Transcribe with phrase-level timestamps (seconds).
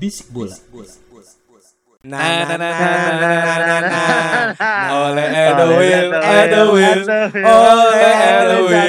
[0.00, 0.56] Bisik Bola.
[2.00, 2.48] Nah,
[4.88, 6.98] oleh Edwin, Edwin,
[7.44, 8.88] oleh Edwin,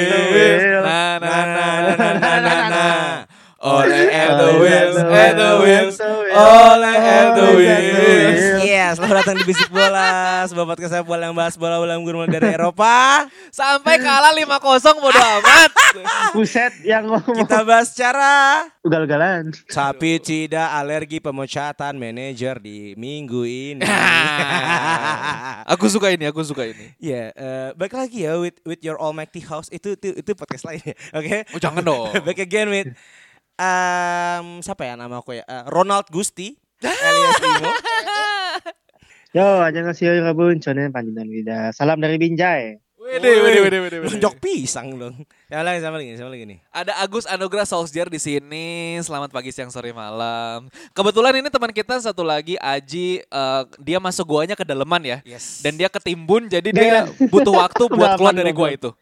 [0.80, 2.84] na na na na na na
[3.62, 5.86] na na na na Oleh Edwin, Edwin,
[6.34, 8.58] oleh Edwin.
[8.66, 12.26] Yes, selamat datang di Bisik Bola, sebuah podcast sepak bola yang bahas bola bola gurun
[12.26, 13.22] dari Eropa.
[13.54, 14.58] Sampai kalah 5-0
[14.98, 15.70] bodo amat.
[16.34, 19.54] Buset yang ngomong Kita bahas secara ugal-ugalan.
[19.70, 23.86] sapi tidak alergi pemecatan manajer di minggu ini.
[25.72, 26.98] aku suka ini, aku suka ini.
[26.98, 30.82] Ya, eh, baik lagi ya with with your almighty house itu itu itu podcast lain
[30.82, 30.98] ya.
[31.14, 31.46] Oke.
[31.54, 32.10] Oh jangan dong.
[32.26, 32.90] back again with
[33.62, 35.46] um, siapa ya nama aku ya?
[35.46, 37.70] Eh, Ronald Gusti alias Imo.
[39.32, 41.72] Yo, annyeonghaseyo yobun, chonen panjinan wida.
[41.72, 42.76] Salam dari Binjai.
[43.00, 44.08] Wede, wede, wede, wede, wede.
[44.12, 45.24] Lonjok pisang dong.
[45.48, 46.58] Siapa lagi, siapa lagi, siapa lagi nih?
[46.68, 49.00] Ada Agus Anugrah Solskjaer di sini.
[49.00, 50.68] Selamat pagi, siang, sore, malam.
[50.92, 55.18] Kebetulan ini teman kita satu lagi Aji, eh, dia masuk guanya ke daleman ya.
[55.24, 55.64] Yes.
[55.64, 58.92] Dan dia ketimbun jadi dia butuh waktu buat keluar dari gua itu.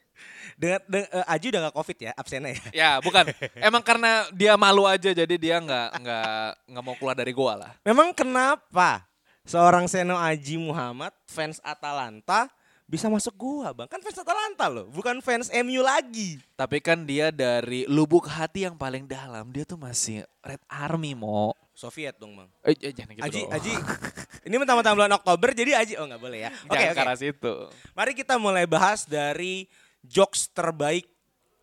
[0.61, 2.63] Dengan, dengan eh, Aji udah gak covid ya absennya ya.
[2.77, 3.25] Ya, bukan.
[3.67, 7.73] Emang karena dia malu aja jadi dia nggak nggak nggak mau keluar dari gua lah.
[7.81, 9.09] Memang kenapa
[9.49, 12.53] seorang Seno Aji Muhammad fans Atalanta
[12.85, 13.89] bisa masuk gua bang?
[13.89, 16.37] Kan fans Atalanta loh, bukan fans MU lagi.
[16.61, 21.57] Tapi kan dia dari lubuk hati yang paling dalam dia tuh masih Red Army mo.
[21.73, 22.49] Soviet dong bang.
[22.69, 23.53] Eh, eh, jangan gitu Aji, dong.
[23.57, 23.73] Aji,
[24.53, 26.51] ini mentang-mentang bulan Oktober jadi Aji, oh nggak boleh ya.
[26.69, 27.55] Oke, ke arah situ.
[27.97, 29.65] Mari kita mulai bahas dari
[30.05, 31.09] jokes terbaik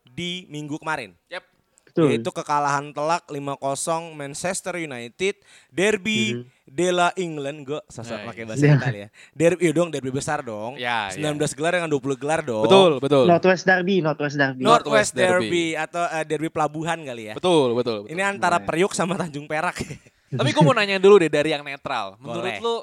[0.04, 1.14] di minggu kemarin.
[1.30, 1.58] Yep.
[1.98, 2.14] Betul.
[2.14, 5.42] Yaitu kekalahan telak 5-0 Manchester United,
[5.74, 9.10] derby de la England, gue Nah, pakai bahasa Italia ya.
[9.34, 10.78] Derby, iya dong, derby besar dong.
[10.78, 12.70] Ya, 19 gelar dengan 20 gelar dong.
[12.70, 13.26] Betul, betul.
[13.26, 14.62] Northwest Derby, Northwest Derby.
[14.62, 15.82] Northwest Northwest Derby, Derby.
[15.82, 17.34] atau eh, derby pelabuhan kali ya.
[17.34, 18.06] Betul, betul.
[18.06, 18.14] betul.
[18.14, 19.82] Ini antara Priuk sama Tanjung Perak.
[20.38, 22.14] Tapi gue mau nanya dulu deh dari yang netral.
[22.22, 22.62] Menurut Boleh.
[22.62, 22.76] lu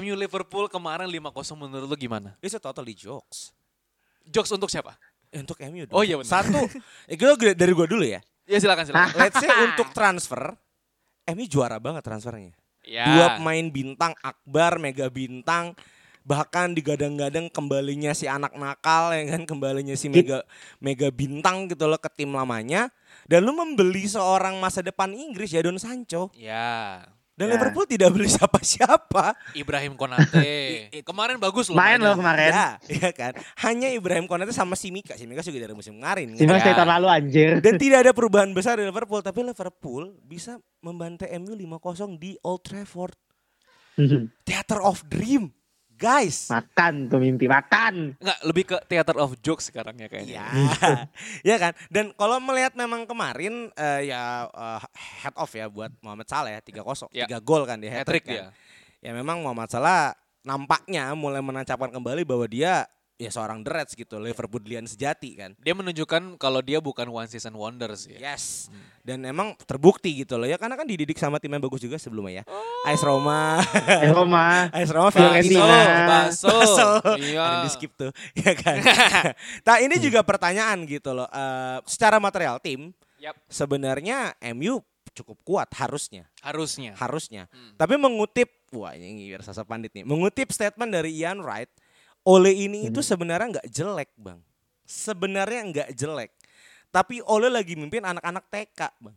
[0.00, 1.20] MU Liverpool kemarin 5-0
[1.52, 2.32] menurut lu gimana?
[2.40, 3.52] Itu totally jokes.
[4.28, 4.94] Jokes untuk siapa?
[5.28, 5.92] Eh, Untuk MU dong.
[5.92, 6.40] Oh iya benar.
[6.40, 6.56] Satu,
[7.04, 8.20] eh, gua- dari gue dulu ya.
[8.48, 9.12] Ya silakan silakan.
[9.16, 10.56] Let's say untuk transfer,
[11.26, 12.56] MU juara banget transfernya.
[12.80, 13.04] ya.
[13.04, 15.76] Dua pemain bintang, Akbar, Mega Bintang,
[16.24, 20.40] bahkan digadang-gadang kembalinya si anak nakal ya kan, kembalinya si Mega
[20.80, 22.88] Mega Bintang gitu loh ke tim lamanya.
[23.28, 26.32] Dan lu membeli seorang masa depan Inggris Jadon Sancho.
[26.32, 27.04] Ya.
[27.38, 27.54] Dan Ya.
[27.54, 29.38] Liverpool tidak beli siapa-siapa.
[29.54, 30.90] Ibrahim Konate.
[31.08, 31.78] kemarin bagus loh.
[31.78, 32.50] Main loh kemarin.
[32.50, 33.38] Ya, iya kan.
[33.62, 35.14] Hanya Ibrahim Konate sama Simika.
[35.14, 36.34] Simika juga dari musim kemarin.
[36.34, 36.58] Si kan.
[36.58, 36.74] Ya.
[36.74, 37.50] tahun lalu anjir.
[37.62, 42.66] Dan tidak ada perubahan besar di Liverpool, tapi Liverpool bisa membantai MU 5-0 di Old
[42.66, 43.14] Trafford.
[44.42, 45.54] Theater of Dream.
[45.98, 46.46] Guys.
[46.46, 48.14] makan tuh mimpi makan.
[48.16, 50.46] Enggak, lebih ke theater of jokes sekarang ya kayaknya.
[50.46, 50.46] Ya,
[51.54, 51.72] ya kan.
[51.90, 54.80] Dan kalau melihat memang kemarin eh, ya eh,
[55.20, 57.26] head off ya buat Muhammad Salah ya 3-0, Ya.
[57.26, 58.30] 3 gol kan dia hat Hat-trick kan.
[58.30, 58.46] dia.
[58.98, 62.86] Ya memang Muhammad Salah nampaknya mulai menancapkan kembali bahwa dia
[63.18, 65.50] ya seorang The Reds gitu, Liverpoolian sejati kan.
[65.58, 68.32] Dia menunjukkan kalau dia bukan one season wonders ya.
[68.32, 68.70] Yes.
[69.02, 72.40] Dan emang terbukti gitu loh ya karena kan dididik sama tim yang bagus juga sebelumnya
[72.40, 72.44] ya.
[72.86, 73.58] AS Roma.
[73.74, 74.46] Eh Roma.
[74.78, 75.66] AS Roma Baso, Fiorentina.
[76.06, 76.46] baso.
[76.46, 76.90] Baso.
[77.18, 77.42] Iya.
[77.42, 78.14] Ada di skip tuh,
[78.46, 78.78] ya kan.
[79.66, 81.26] nah ini juga pertanyaan gitu loh.
[81.26, 83.34] Eh, secara material tim Yap.
[83.50, 84.78] sebenarnya MU
[85.10, 86.94] cukup kuat harusnya, Harusnya.
[86.94, 87.50] harusnya.
[87.74, 91.66] Tapi mengutip, wah ini biar sasa pandit nih, mengutip statement dari Ian Wright,
[92.28, 94.36] Ole ini itu sebenarnya nggak jelek bang,
[94.84, 96.30] sebenarnya nggak jelek.
[96.88, 99.16] Tapi Ole lagi mimpin anak-anak TK bang,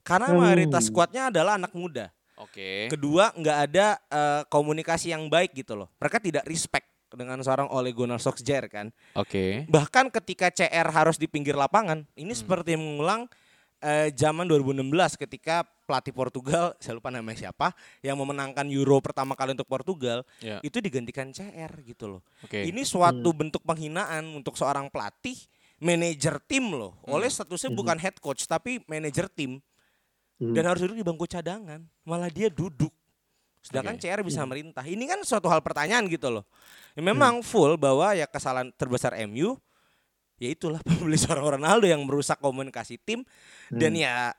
[0.00, 0.40] karena Hmm.
[0.40, 2.08] mayoritas skuadnya adalah anak muda.
[2.40, 2.88] Oke.
[2.88, 5.92] Kedua, nggak ada eh, komunikasi yang baik gitu loh.
[6.00, 8.88] Mereka tidak respect dengan seorang Ole Gunnar Solskjaer kan.
[9.12, 9.68] Oke.
[9.68, 12.40] Bahkan ketika CR harus di pinggir lapangan, ini Hmm.
[12.40, 13.28] seperti mengulang
[13.80, 19.58] eh, zaman 2016 ketika pelatih Portugal, saya lupa namanya siapa, yang memenangkan Euro pertama kali
[19.58, 20.62] untuk Portugal, Ya.
[20.62, 22.22] itu digantikan CR gitu loh.
[22.46, 22.62] Oke.
[22.62, 25.34] Ini suatu bentuk penghinaan untuk seorang pelatih,
[25.82, 26.94] manajer tim loh.
[27.02, 27.18] Hmm.
[27.18, 29.58] Oleh statusnya bukan head coach tapi manajer tim.
[30.40, 30.56] Hmm.
[30.56, 31.84] dan harus duduk di bangku cadangan.
[32.00, 32.88] Malah dia duduk.
[33.60, 34.08] Sedangkan Oke.
[34.08, 34.80] CR bisa merintah.
[34.80, 36.48] Ini kan suatu hal pertanyaan gitu loh.
[36.96, 37.12] Ya, Hmm.
[37.12, 39.60] memang full bahwa ya kesalahan terbesar MU
[40.40, 43.20] ya itulah pembeli seorang Ronaldo yang merusak komunikasi tim
[43.68, 44.00] dan Hmm.
[44.00, 44.32] ya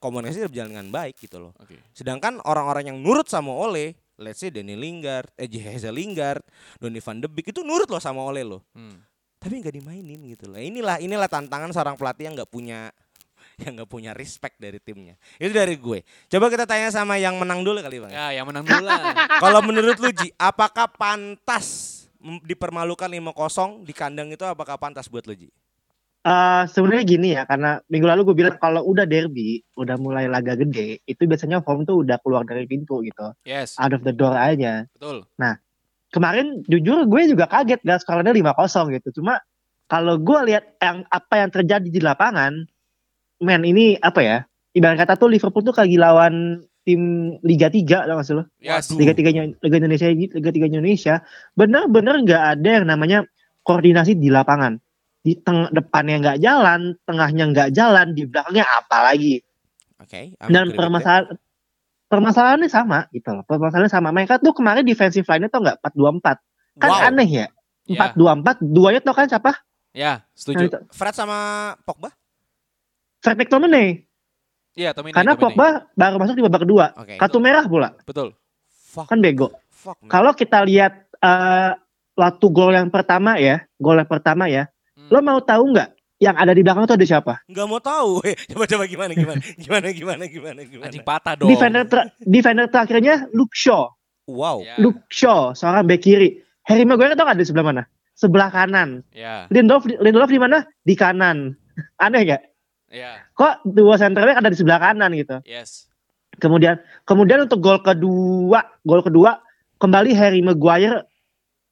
[0.00, 1.52] komunikasi berjalan dengan baik gitu loh.
[1.60, 1.76] Oke.
[1.92, 6.40] Sedangkan orang-orang yang nurut sama Ole, let's say Danny Lingard, eh Jeheza Lingard,
[6.80, 8.64] Donny van de Beek itu nurut loh sama Ole loh.
[8.72, 8.98] Hmm.
[9.40, 10.56] Tapi nggak dimainin gitu loh.
[10.56, 12.88] Inilah inilah tantangan seorang pelatih yang nggak punya
[13.64, 15.20] yang nggak punya respect dari timnya.
[15.36, 16.00] Itu dari gue.
[16.32, 18.12] Coba kita tanya sama yang menang dulu kali bang.
[18.12, 19.12] Ya, yang menang dulu lah.
[19.44, 22.00] Kalau menurut lu Ji, apakah pantas
[22.44, 25.48] dipermalukan 5-0 di kandang itu apakah pantas buat lu Ji?
[26.20, 30.52] Eh, sebenarnya gini ya, karena minggu lalu gue bilang kalau udah derby, udah mulai laga
[30.52, 34.36] gede, itu biasanya form tuh udah keluar dari pintu gitu, Yes, out of the door
[34.36, 34.84] aja.
[34.92, 35.24] betul.
[36.12, 39.22] Kemarin jujur gue juga kaget gak skornya 5-0 gitu.
[39.22, 39.40] Cuma
[39.88, 42.68] kalau gue lihat yang apa yang terjadi di lapangan,
[43.40, 44.38] men ini apa ya?
[44.76, 48.44] Ibarat kata tuh Liverpool tuh lagi lawan tim Liga 3 tau gak sih lo?
[48.60, 48.92] Yes.
[48.92, 51.14] Liga 3 Liga Indonesia Liga 3 Indonesia
[51.56, 53.18] bener-bener nggak ada yang namanya
[53.62, 54.82] koordinasi di lapangan
[55.20, 59.36] di teng depannya nggak jalan tengahnya nggak jalan di belakangnya apa lagi
[60.00, 60.32] Oke.
[60.40, 61.36] dan permasalahan
[62.06, 66.40] permasalahannya sama gitu loh permasalahannya sama mereka tuh kemarin defensive line-nya tuh nggak 424
[66.78, 67.08] kan Wow.
[67.08, 67.46] aneh ya
[67.84, 69.50] Ya, 424 duanya tuh kan siapa
[69.90, 70.64] ya, Nah, setuju.
[70.64, 70.78] itu.
[70.90, 71.38] Fred sama
[71.82, 72.14] Pogba?
[73.18, 74.06] Fred McTominay
[74.72, 75.10] Iya, Tomini.
[75.10, 75.42] karena Tomini.
[75.52, 77.14] Pogba baru masuk di babak kedua Oke.
[77.16, 78.32] kartu merah pula Betul.
[78.70, 79.06] Fuck.
[79.06, 80.06] kan bego Fuck.
[80.06, 81.72] kalau kita lihat eh
[82.14, 84.66] waktu gol yang pertama ya gol yang pertama ya.
[85.10, 85.90] Lo mau tahu nggak
[86.20, 87.40] yang ada di belakang tuh ada siapa?
[87.48, 88.20] Nggak mau tahu.
[88.52, 89.40] coba coba gimana gimana?
[89.56, 90.86] Gimana gimana gimana gimana.
[90.86, 91.48] Anjing patah dong.
[91.48, 93.88] defender ter- defender terakhirnya Luke Shaw.
[94.28, 94.62] Wow.
[94.62, 96.38] Ya, Luke Shaw seorang bek kiri.
[96.68, 97.82] Harry Maguire tau nggak di sebelah mana?
[98.14, 99.00] Sebelah kanan.
[99.16, 100.68] Ya, Lindelof Lindelof di mana?
[100.84, 101.56] Di kanan.
[102.04, 102.42] Aneh gak
[102.90, 105.40] ya, kok dua center back ada di sebelah kanan gitu?
[105.46, 105.86] Yes.
[106.40, 109.44] kemudian kemudian untuk gol kedua gol kedua
[109.80, 111.08] kembali Harry Maguire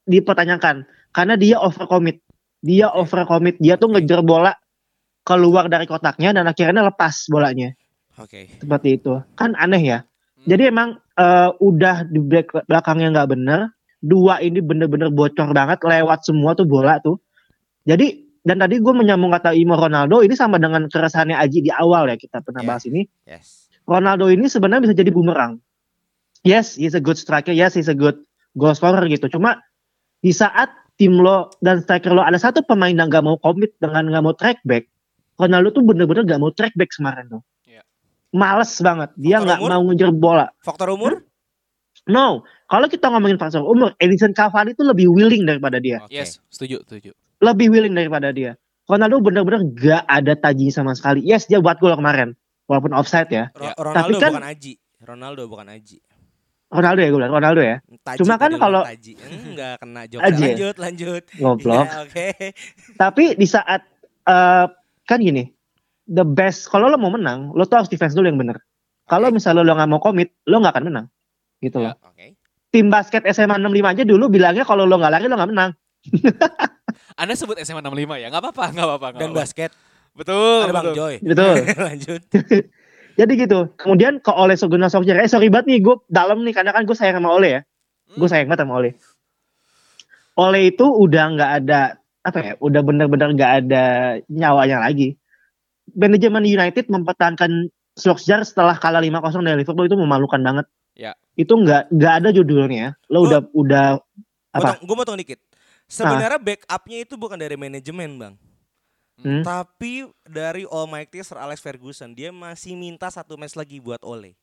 [0.09, 0.89] dipertanyakan.
[1.09, 2.21] Karena dia overcommit
[2.59, 3.57] dia overcommit.
[3.57, 4.53] Dia tuh ngejar bola
[5.23, 7.75] keluar dari kotaknya dan akhirnya lepas bolanya.
[8.19, 8.51] Oke.
[8.59, 9.15] seperti itu.
[9.39, 9.99] Kan aneh ya.
[10.03, 10.47] Hmm.
[10.47, 13.59] jadi emang eh, udah di belak- belakangnya nggak bener
[13.99, 17.19] dua ini bener-bener bocor banget lewat semua tuh bola tuh.
[17.83, 22.07] Jadi dan tadi gue menyambung kata Imo Ronaldo ini sama dengan keresahannya Aji di awal
[22.07, 22.69] ya kita pernah Iya.
[22.71, 23.01] bahas ini.
[23.27, 23.67] Yes.
[23.83, 25.59] Ronaldo ini sebenarnya bisa jadi bumerang.
[26.43, 27.51] Yes he's a good striker.
[27.51, 28.19] Yes he's a good
[28.55, 29.27] goal scorer gitu.
[29.27, 29.59] Cuma
[30.19, 34.03] di saat tim lo dan striker lo ada satu pemain yang nggak mau komit dengan
[34.05, 34.85] nggak mau track back
[35.33, 37.81] Ronaldo tuh bener-bener nggak mau track back kemarin tuh Iya.
[38.29, 39.71] males banget dia Faktor nggak umur?
[39.71, 41.13] mau ngejar bola Faktor umur?
[42.05, 46.09] No, kalau kita ngomongin faktor umur, Edison Cavani itu lebih willing daripada dia, Oke.
[46.11, 47.13] Yes, setuju, setuju.
[47.37, 48.57] lebih willing daripada dia.
[48.83, 51.21] Ronaldo bener-bener gak ada taji sama sekali.
[51.21, 52.33] Yes, dia buat gol kemarin,
[52.65, 53.53] walaupun offside ya.
[53.53, 53.73] Ro- Ya.
[53.77, 54.73] Ronaldo Tapi kan- bukan Aji.
[54.99, 55.97] Ronaldo bukan Aji.
[56.69, 57.81] Ronaldo ya gue bilang, Ronaldo ya.
[57.99, 59.17] Taji Cuma kan kalau- Taji.
[59.17, 60.21] Enggak kena ya?
[60.21, 61.23] Lanjut, lanjut.
[61.35, 61.81] Ngoblok.
[61.83, 62.27] Ya, Oke.
[62.93, 63.81] Tapi di saat
[64.23, 64.65] eh,
[65.03, 65.49] kan gini,
[66.05, 68.61] the best kalau lo mau menang, lo tuh harus defense dulu yang bener.
[69.03, 71.05] Kalau misalnya lo nggak mau komit, lo nggak akan menang.
[71.57, 71.97] Gitu loh.
[72.05, 72.37] Oke.
[72.69, 75.71] Tim basket SMA 65 aja dulu bilangnya kalau lo nggak lari lo nggak menang.
[77.19, 78.29] Anda sebut SMA 65 ya?
[78.29, 79.07] Nggak apa-apa, nggak apa-apa.
[79.09, 79.41] nggak Dan apa-apa.
[79.41, 79.71] basket
[80.09, 80.95] Betul, ada Bang betul.
[80.95, 81.15] Joy.
[81.19, 81.55] Betul.
[81.89, 82.21] lanjut.
[83.19, 83.67] Jadi gitu.
[83.75, 85.19] Kemudian ke Ole Gunnar Solskjaer.
[85.19, 87.61] Eh sorry banget nih gue dalam nih karena kan gue sayang sama Ole ya.
[88.15, 88.95] Gue sayang banget sama Ole.
[90.39, 92.53] Ole itu udah nggak ada apa ya?
[92.63, 93.83] Udah bener-bener nggak ada
[94.31, 95.19] nyawanya lagi.
[95.91, 97.67] Manajemen United mempertahankan
[97.99, 100.65] Solskjaer setelah kalah 5-0 dari Liverpool itu memalukan banget.
[100.95, 101.11] Ya.
[101.35, 102.95] Itu nggak nggak ada judulnya.
[103.11, 103.85] Lo Gua- udah udah
[104.55, 104.79] apa?
[104.79, 105.43] Gue mau dikit.
[105.89, 108.33] Sebenarnya backupnya itu bukan dari manajemen bang,
[109.19, 109.43] Hmm?
[109.43, 112.15] tapi dari Almighty Sir Alex Ferguson.
[112.15, 114.39] Dia masih minta satu match lagi buat Ole.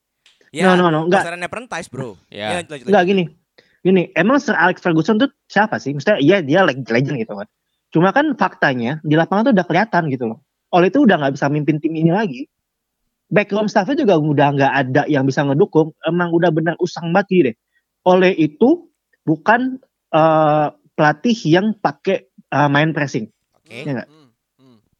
[0.53, 2.15] Ya, No no no, nggak pasaran apprentice bro.
[2.33, 2.61] Ya.
[2.61, 3.25] lanjut, lanjut, Enggak gini.
[3.87, 5.95] Gini, emang Sir Alex Ferguson tuh siapa sih?
[5.95, 7.47] Maksudnya iya dia leg- legend gitu kan.
[7.95, 10.43] Cuma kan faktanya di lapangan tuh udah kelihatan gitu loh.
[10.75, 12.51] Oleh itu udah nggak bisa mimpin tim ini lagi.
[13.31, 15.95] Backroom staffnya juga udah nggak ada yang bisa ngedukung.
[16.03, 17.57] Emang udah benar usang banget gitu deh.
[18.11, 18.91] Oleh itu
[19.23, 19.79] bukan
[20.11, 20.67] eh,
[20.99, 23.31] pelatih yang pakai eh, main pressing.
[23.55, 23.87] Oke.
[23.87, 24.03] Iya?
[24.03, 24.26] Hmm, hmm,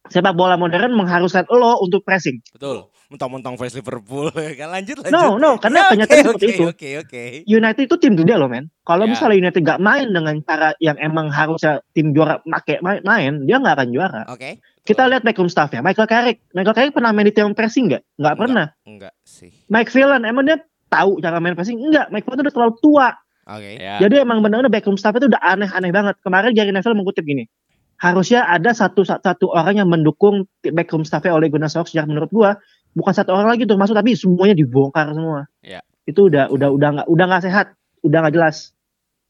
[0.07, 2.39] Sepak bola modern mengharuskan lo untuk pressing.
[2.53, 2.87] Betul.
[3.07, 4.27] Mentang-mentang fans Liverpool
[4.59, 5.15] kan lanjut lanjut.
[5.15, 6.63] No, no, karena Ya, kenyataan oke, seperti oke, itu.
[6.67, 7.23] Oke, oke.
[7.47, 8.67] United itu tim gede loh men.
[8.83, 9.15] Kalau Ya.
[9.15, 13.63] misalnya United gak main dengan cara yang emang harusnya tim juara make main, main dia
[13.63, 14.21] nggak akan juara.
[14.27, 14.59] Oke.
[14.83, 15.79] Kita lihat backroom staffnya.
[15.79, 16.43] Michael Carrick.
[16.51, 18.03] Michael Carrick pernah main di tim pressing nggak?
[18.19, 18.67] Nggak pernah.
[18.83, 19.51] Enggak sih.
[19.67, 21.79] Mike Villan emang dia tahu cara main pressing?
[21.79, 22.11] Enggak.
[22.11, 23.09] Mike tuh udah terlalu tua.
[23.47, 23.79] Oke.
[23.79, 24.03] Ya.
[24.03, 26.15] Jadi emang benar-benar backroom staff itu udah aneh-aneh banget.
[26.19, 27.47] Kemarin Gary Neville mengutip gini.
[27.97, 32.61] Harusnya ada satu satu orang yang mendukung backroom staffnya oleh Gunnar Solskjaer menurut gua
[32.93, 35.49] bukan satu orang lagi tuh masuk tapi semuanya dibongkar semua.
[35.65, 35.81] Ya.
[36.05, 37.73] Itu udah udah udah nggak udah nggak sehat,
[38.05, 38.77] udah nggak jelas.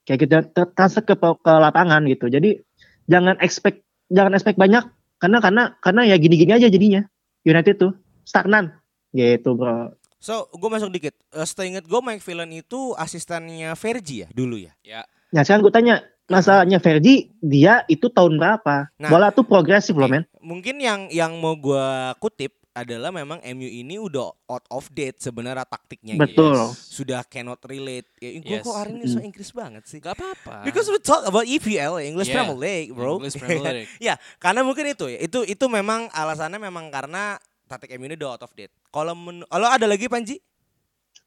[0.08, 0.38] Kayak kita
[0.76, 2.28] transfer ke ke lapangan gitu.
[2.28, 2.60] Jadi
[3.08, 4.84] jangan expect jangan expect banyak
[5.20, 7.04] karena karena karena ya gini-gini aja jadinya.
[7.48, 7.96] United tuh
[8.28, 8.76] stagnan
[9.16, 9.96] gitu, Bro.
[10.18, 11.16] So, gue masuk dikit.
[11.32, 14.74] Uh, seinget gue Mike Villan itu asistennya Fergie ya dulu ya.
[14.84, 15.02] Ya.
[15.32, 18.92] Nah, sekarang gue tanya, masalahnya Fergie dia itu tahun berapa?
[18.96, 19.10] Nah.
[19.10, 20.24] Bola tuh progresif loh, men.
[20.40, 21.88] Mungkin yang yang mau gue
[22.20, 26.14] kutip adalah memang MU ini udah out of date sebenarnya taktiknya.
[26.14, 26.54] Betul.
[26.54, 26.78] Yes.
[26.94, 28.06] Sudah cannot relate.
[28.22, 28.62] Ya, gue Yes.
[28.62, 29.98] kok hari ini so Inggris banget sih.
[29.98, 30.62] Gak apa-apa.
[30.62, 32.46] Because we talk about EPL, English Yeah.
[32.46, 33.18] Premier League, bro.
[33.18, 33.90] English Premier League.
[33.98, 35.18] ya, karena mungkin itu ya.
[35.18, 38.70] Itu itu memang alasannya memang karena taktik MU ini udah out of date.
[38.88, 40.38] Kalau men kalau ada lagi Panji?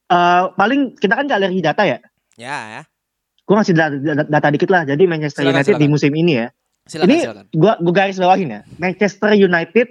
[0.07, 1.99] Eh, paling kita kan gak alergi data ya.
[2.39, 2.83] Ya, ya.
[3.51, 3.97] Gue ngasih data,
[4.31, 4.87] data, dikit lah.
[4.87, 5.91] Jadi Manchester Silakan, United di silakan.
[5.91, 6.47] musim ini ya.
[6.87, 7.19] Silakan, ini
[7.59, 8.61] gua gua garis bawahin ya.
[8.79, 9.87] Manchester United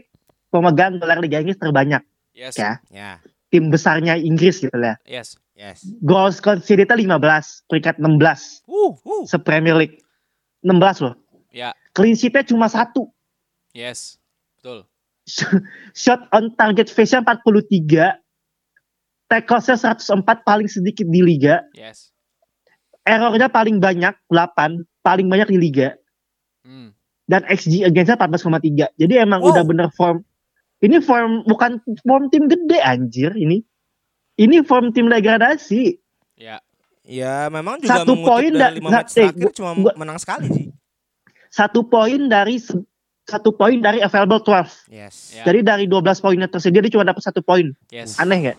[0.48, 2.00] pemegang gelar Liga Inggris terbanyak
[2.32, 2.56] Yes.
[2.56, 2.80] ya.
[2.88, 3.20] Ya.
[3.52, 4.96] Tim besarnya Inggris gitu lah.
[5.04, 5.36] Yes.
[5.60, 5.84] Yes.
[6.00, 9.28] Goals conceded 15, peringkat 16 Uh, uh.
[9.28, 10.00] se-Premier League.
[10.64, 11.20] 16 loh.
[11.52, 11.76] Ya.
[11.92, 13.12] Clean sheet-nya cuma satu.
[13.76, 14.16] Yes.
[14.56, 14.88] Betul.
[16.00, 18.24] Shot on target face-nya 43.
[19.28, 21.62] Tackles-nya 104 paling sedikit di liga.
[21.76, 22.16] Yes.
[23.10, 25.90] Errornya paling banyak 8, paling banyak di liga.
[26.62, 26.94] Hmm.
[27.26, 28.90] dan XG against 14,3.
[28.96, 29.54] Jadi emang Wow.
[29.54, 30.26] udah bener form.
[30.80, 33.62] Ini form bukan form tim gede anjir ini.
[34.36, 35.94] Ini form tim degradasi.
[36.36, 36.58] Ya.
[37.02, 40.18] Ya, memang juga Satu poin dari da- lima match eh, terakhir gua- cuma gua- menang
[40.18, 40.66] sekali sih.
[41.48, 42.58] Satu poin dari
[43.24, 44.70] satu poin dari available 12.
[44.88, 45.16] Yes.
[45.32, 45.46] Ya.
[45.46, 47.70] Jadi dari 12 poin yang tersedia dia cuma dapat satu poin.
[47.88, 48.18] Yes.
[48.18, 48.58] Aneh nggak?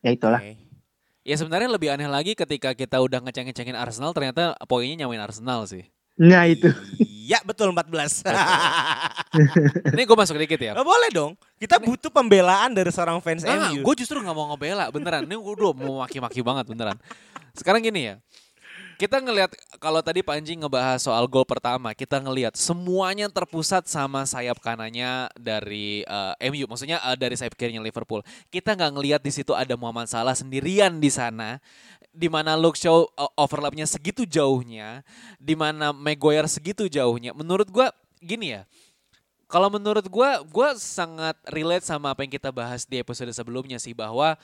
[0.00, 0.40] Ya itulah.
[0.40, 0.59] Oke.
[1.30, 5.86] Ya sebenarnya lebih aneh lagi ketika kita udah ngeceng-ngecengin Arsenal ternyata poinnya nyamain Arsenal sih.
[6.18, 6.66] Nah itu.
[6.98, 8.26] Iya, betul 14.
[9.94, 10.74] Ini gue masuk dikit ya.
[10.74, 11.38] Oh, boleh dong.
[11.54, 13.86] Kita butuh pembelaan dari seorang fans Nah, MU.
[13.86, 15.22] gue justru nggak mau ngebela beneran.
[15.22, 16.98] Ini gue udah mau maki-maki banget beneran.
[17.54, 18.18] Sekarang gini ya,
[19.00, 24.60] kita ngelihat kalau tadi Panji ngebahas soal gol pertama, kita ngelihat semuanya terpusat sama sayap
[24.60, 28.20] kanannya dari eh, MU, maksudnya eh, dari sayap kirinya Liverpool.
[28.52, 31.56] Kita nggak ngelihat di situ ada Muhammad Salah sendirian di sana,
[32.12, 35.00] di mana Luke Shaw eh, overlapnya segitu jauhnya,
[35.40, 37.32] di mana Maguire segitu jauhnya.
[37.32, 38.68] Menurut gua gini ya,
[39.48, 43.96] kalau menurut gua, gua sangat relate sama apa yang kita bahas di episode sebelumnya sih
[43.96, 44.36] bahwa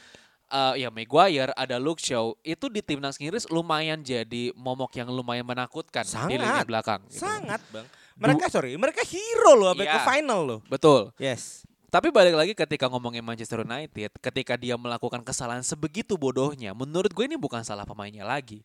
[0.46, 5.46] eh, ya Maguire ada Luke Shaw itu di timnas Inggris lumayan jadi momok yang lumayan
[5.46, 6.64] menakutkan di lini Sangat.
[6.66, 7.00] belakang.
[7.10, 7.22] gitu.
[7.22, 7.86] Sangat, Bang.
[8.16, 9.94] Mereka sorry, mereka hero loh sampai Iya.
[9.94, 10.60] ke final loh.
[10.66, 11.12] Betul.
[11.20, 11.68] Yes.
[11.86, 17.24] Tapi balik lagi ketika ngomongin Manchester United, ketika dia melakukan kesalahan sebegitu bodohnya, menurut gue
[17.24, 18.64] ini bukan salah pemainnya lagi.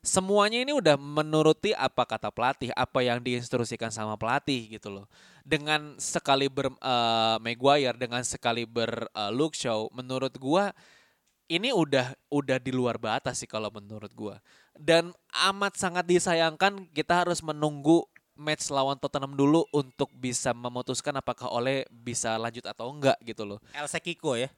[0.00, 5.04] Semuanya ini udah menuruti apa kata pelatih, apa yang diinstruksikan sama pelatih gitu loh.
[5.44, 10.72] Dengan sekali ber eh, Maguire, dengan sekali ber eh, Luke Shaw, menurut gua
[11.50, 14.38] ini udah udah di luar batas sih kalau menurut gua.
[14.78, 15.10] Dan
[15.50, 18.06] amat sangat disayangkan kita harus menunggu
[18.38, 23.58] match lawan Tottenham dulu untuk bisa memutuskan apakah Ole bisa lanjut atau enggak gitu loh.
[23.76, 24.48] Elsa Kiko ya.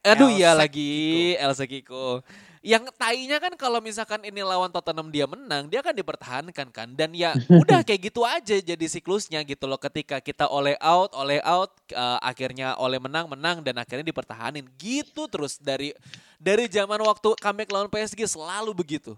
[0.00, 0.92] Aduh ya Sek lagi
[1.36, 2.24] Elsa Kiko.
[2.60, 6.88] Yang tainya kan kalau misalkan ini lawan Tottenham dia menang, dia akan dipertahankan kan.
[6.92, 9.80] Dan ya udah kayak gitu aja jadi siklusnya gitu loh.
[9.80, 14.68] Ketika kita oleh out, oleh out, eh, akhirnya oleh menang, menang dan akhirnya dipertahanin.
[14.76, 15.92] Gitu terus dari
[16.36, 19.16] dari zaman waktu comeback lawan PSG selalu begitu.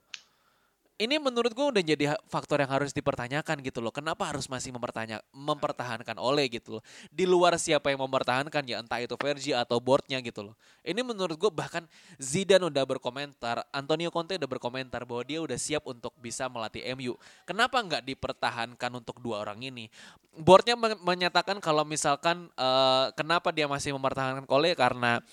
[1.01, 3.89] Ini menurut gue udah jadi faktor yang harus dipertanyakan gitu loh.
[3.89, 6.83] Kenapa harus masih mempertanya, mempertahankan Ole gitu loh.
[7.09, 10.55] Di luar siapa yang mempertahankan ya entah itu Vergi atau boardnya gitu loh.
[10.85, 11.89] Ini menurut gue bahkan
[12.21, 17.17] Zidane udah berkomentar, Antonio Conte udah berkomentar bahwa dia udah siap untuk bisa melatih MU.
[17.49, 19.89] Kenapa nggak dipertahankan untuk dua orang ini?
[20.37, 25.25] Boardnya men- menyatakan kalau misalkan eh, kenapa dia masih mempertahankan Ole karena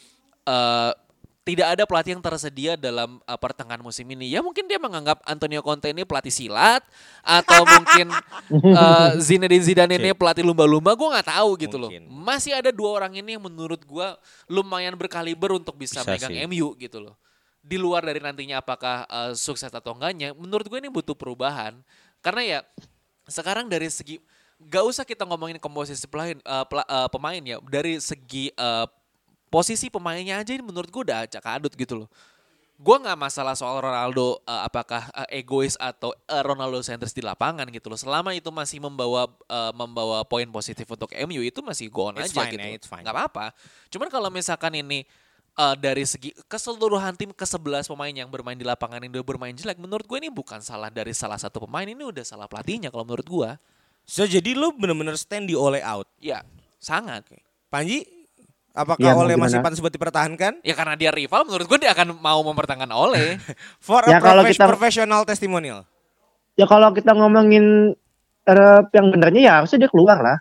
[0.47, 0.91] eh,
[1.49, 4.29] tidak ada pelatih yang tersedia dalam uh, pertengahan musim ini.
[4.29, 6.85] Ya mungkin dia menganggap Antonio Conte ini pelatih silat
[7.25, 8.13] atau mungkin
[8.77, 10.93] uh, Zinedine Zidane ini pelatih lumba-lumba.
[10.93, 12.05] Gue nggak tahu gitu Mungkin.
[12.05, 12.21] loh.
[12.21, 14.07] Masih ada dua orang ini yang menurut gue
[14.45, 16.45] lumayan berkaliber untuk bisa, Bisa megang sih.
[16.45, 17.17] MU gitu loh.
[17.65, 21.73] Di luar dari nantinya apakah uh, sukses atau enggaknya, menurut gue ini butuh perubahan.
[22.21, 22.59] Karena ya
[23.25, 24.21] sekarang dari segi
[24.59, 28.85] gak usah kita ngomongin komposisi pelain, uh, pela- uh, pemain ya dari segi uh,
[29.49, 32.09] posisi pemainnya aja ini menurut gue udah acak adut gitu loh.
[32.79, 37.67] Gue nggak masalah soal Ronaldo uh, apakah uh, egois atau uh, Ronaldo sentris di lapangan
[37.67, 37.99] gitu loh.
[37.99, 42.31] Selama itu masih membawa uh, membawa poin positif untuk MU itu masih go on It's
[42.31, 42.67] aja fine, gitu.
[42.79, 43.03] it's fine.
[43.03, 43.51] Nggak apa-apa.
[43.91, 45.03] Cuman kalau misalkan ini
[45.59, 49.51] uh, dari segi keseluruhan tim ke 11 pemain yang bermain di lapangan yang udah bermain
[49.51, 53.03] jelek, menurut gue ini bukan salah dari salah satu pemain ini udah salah pelatihnya kalau
[53.03, 53.49] menurut gue.
[54.07, 56.07] So jadi lu bener-bener stand di Ole out.
[56.23, 56.47] Ya
[56.79, 57.27] sangat.
[57.67, 58.07] Panji
[58.71, 60.61] Apakah Ya, Ole masih pantas buat dipertahankan?
[60.61, 63.35] Ya karena dia rival menurut gue dia akan mau mempertahankan Ole.
[63.85, 65.83] For a Ya, kalau profes- kita- professional testimonial.
[66.53, 67.95] Ya kalau kita ngomongin
[68.45, 70.37] eh, yang benernya ya harusnya dia keluar lah.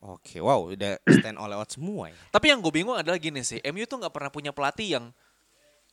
[0.00, 2.16] Oke, wow, udah stand all out semua ya.
[2.30, 5.04] Tapi yang gue bingung adalah gini sih, MU tuh nggak pernah punya pelatih yang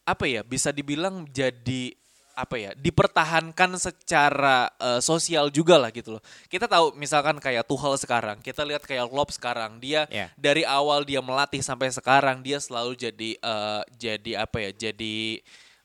[0.03, 1.91] apa ya bisa dibilang jadi
[2.37, 6.23] apa ya dipertahankan secara eh, sosial juga lah gitu loh.
[6.45, 10.29] Kita tahu misalkan kayak Tuchel sekarang, kita lihat kayak Klopp sekarang, dia Ya.
[10.37, 15.41] dari awal dia melatih sampai sekarang dia selalu jadi eh, jadi apa ya jadi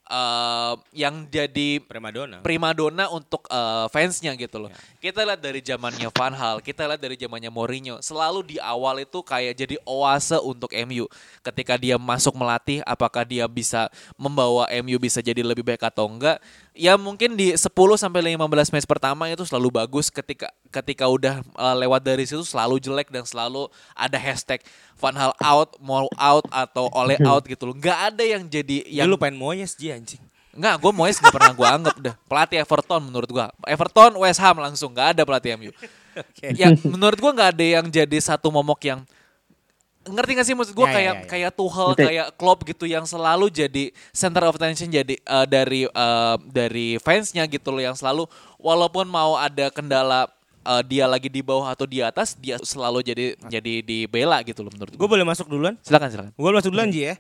[0.07, 2.43] eh, yang jadi Primadona.
[2.43, 4.71] primadona untuk eh, fansnya gitu loh.
[4.71, 5.11] Ya.
[5.11, 9.19] Kita lihat dari zamannya Van Hal, kita lihat dari zamannya Mourinho, selalu di awal itu
[9.23, 11.07] kayak jadi oase untuk MU.
[11.43, 16.39] Ketika dia masuk melatih, apakah dia bisa membawa MU bisa jadi lebih baik atau enggak?
[16.73, 17.69] Ya mungkin di 10
[18.01, 22.81] sampai 15 match pertama itu selalu bagus ketika ketika udah eh, lewat dari situ selalu
[22.81, 24.65] jelek dan selalu ada hashtag
[24.97, 27.77] Van Hal out, mau out atau oleh out gitu loh.
[27.77, 30.23] Nggak ada yang jadi Ya yang lu pengen Moyes Ji anjing.
[30.53, 32.15] Enggak, gue Moyes gak pernah gue anggap dah.
[32.29, 33.47] Pelatih Everton menurut gue.
[33.65, 35.73] Everton, West Ham langsung gak ada pelatih MU.
[36.45, 39.01] Ya menurut gue gak ada yang jadi satu momok yang
[40.05, 41.29] ngerti gak sih maksud gue Ya, ya, kayak ya, ya.
[41.31, 46.37] kayak Tuchel kayak Klopp gitu yang selalu jadi center of attention jadi eh, dari eh,
[46.53, 48.29] dari fansnya gitu loh yang selalu
[48.61, 50.29] walaupun mau ada kendala
[50.63, 54.71] eh, dia lagi di bawah atau di atas dia selalu jadi jadi dibela gitu loh
[54.71, 55.11] menurut Gue gue.
[55.11, 55.75] boleh masuk duluan?
[55.81, 56.33] Silakan silakan.
[56.33, 57.17] Gue masuk duluan Ji ya.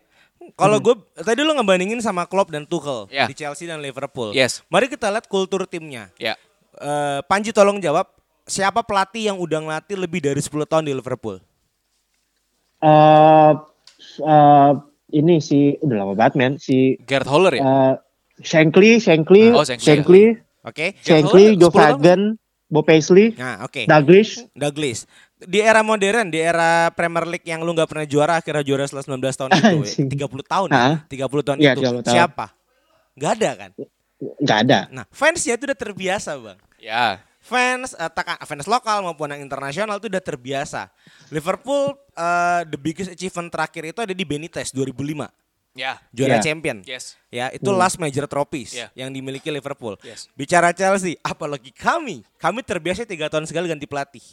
[0.53, 3.27] Kalau gue tadi lu ngebandingin sama Klopp dan Tuchel Ya.
[3.27, 4.31] di Chelsea dan Liverpool.
[4.33, 4.67] Yes.
[4.67, 6.11] Mari kita lihat kultur timnya.
[6.17, 6.35] Ya.
[6.75, 8.11] Eh, Panji tolong jawab
[8.43, 11.39] siapa pelatih yang udah ngelatih lebih dari 10 tahun di Liverpool?
[12.81, 13.53] eh
[14.19, 14.71] eh,
[15.13, 17.63] ini si udah lama banget men si Gerd Holler ya.
[17.63, 17.95] eh
[18.43, 20.25] Shankly, Shankly, Oh, Shankly, Shankly,
[20.65, 20.99] Oke.
[20.99, 21.79] Shankly, Holler Joe 10 tahun.
[21.95, 22.21] Fagan,
[22.73, 23.85] Bob Paisley, Nah, oke.
[23.85, 24.49] Douglas.
[24.57, 25.05] Douglas.
[25.37, 29.05] Di era modern, di era Premier League yang lu nggak pernah juara, akhirnya juara setelah
[29.12, 31.81] 19 tahun itu, ya, 30 tahun ya, 30 tahun Iya, itu.
[31.85, 32.14] 30 tahun.
[32.17, 32.47] Siapa?
[33.12, 33.71] Gak ada kan?
[34.41, 34.79] Nggak ada.
[34.88, 36.56] Nah, fansnya itu udah terbiasa, Bang.
[36.80, 37.21] Ya.
[37.43, 40.89] Fans, eh, tak- fans lokal maupun yang internasional itu udah terbiasa.
[41.28, 45.26] Liverpool, eh, the biggest achievement terakhir itu ada di Benitez 2005.
[45.73, 45.97] Ya.
[46.13, 46.45] Juara Iya.
[46.45, 46.85] champion.
[46.85, 47.17] Yes.
[47.32, 48.93] Ya, itu last major trophies Iya.
[48.93, 49.97] yang dimiliki Liverpool.
[50.04, 50.28] Yes.
[50.37, 54.25] Bicara Chelsea, apalagi kami, kami terbiasa tiga tahun sekali ganti pelatih.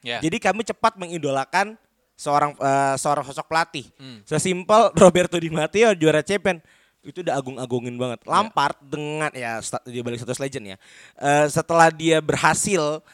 [0.00, 0.16] Ya.
[0.24, 1.76] Jadi kami cepat mengidolakan
[2.16, 3.84] seorang eh, seorang sosok pelatih.
[4.00, 4.24] Hmm.
[4.24, 6.56] Sesimpel Roberto Di Matteo juara champion
[7.04, 8.24] itu udah agung-agungin banget.
[8.24, 8.28] Ya.
[8.32, 10.76] Lampard dengan ya dia balik status legend ya.
[11.20, 13.04] Eh, setelah dia berhasil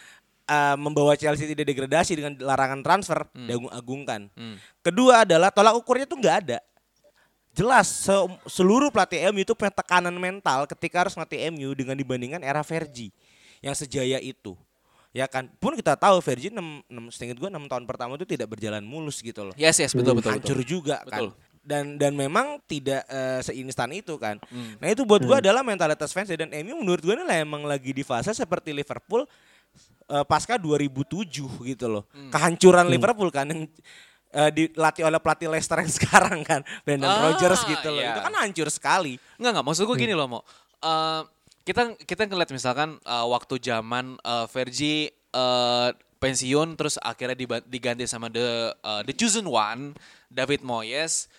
[0.45, 4.31] eh, membawa Chelsea tidak degradasi dengan larangan transfer, diagung-agungkan.
[4.31, 4.57] Hmm.
[4.79, 6.59] Kedua adalah tolak ukurnya tuh nggak ada.
[7.55, 12.43] Jelas se- seluruh pelatih MU itu punya tekanan mental ketika harus ngelatih MU dengan dibandingkan
[12.43, 13.15] era Fergie
[13.63, 14.59] yang sejaya itu.
[15.15, 18.51] Ya kan, pun kita tahu Fergie 6, 6 seingat gue 6 tahun pertama itu tidak
[18.51, 19.55] berjalan mulus gitu loh.
[19.55, 20.67] Yes, yes, betul, betul, Hancur betul.
[20.67, 21.31] juga Betul.
[21.31, 21.43] kan.
[21.65, 24.37] Dan dan memang tidak eh, seinstan itu kan.
[24.51, 24.75] Hmm.
[24.83, 27.95] Nah itu buat gue adalah mentalitas fans dan MU menurut gue ini lah emang lagi
[27.95, 29.25] di fase seperti Liverpool
[30.11, 31.31] eh, pasca 2007
[31.71, 32.05] gitu loh.
[32.11, 32.29] Hmm.
[32.35, 33.71] Kehancuran Liverpool kan yang
[34.35, 38.03] eh, dilatih oleh pelatih Leicester yang sekarang kan, Brendan Ah, Rodgers gitu loh.
[38.03, 38.19] iya.
[38.19, 39.15] Itu kan hancur sekali.
[39.39, 40.43] Enggak enggak maksud gue gini loh mau
[40.83, 41.23] Eh,
[41.65, 45.89] kita kita ngeliat misalkan eh, waktu zaman eh, Fergie eh,
[46.21, 48.45] pensiun terus akhirnya diganti sama the
[48.75, 49.95] eh, the chosen one
[50.29, 51.31] David Moyes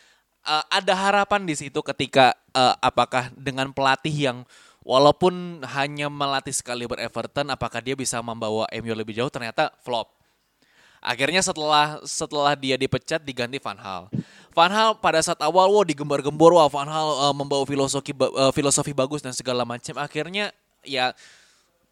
[0.41, 4.37] Eh, ada harapan di situ ketika eh, apakah dengan pelatih yang
[4.85, 10.13] walaupun hanya melatih sekali ber Everton apakah dia bisa membawa MU lebih jauh ternyata flop
[11.05, 14.09] Akhirnya setelah setelah dia dipecat diganti Van Hal.
[14.57, 18.89] Van Hal pada saat awal wow digembar-gembor wah Van Hal eh, membawa filosofi eh, filosofi
[18.97, 19.93] bagus dan segala macam.
[20.01, 20.49] Akhirnya
[20.81, 21.13] ya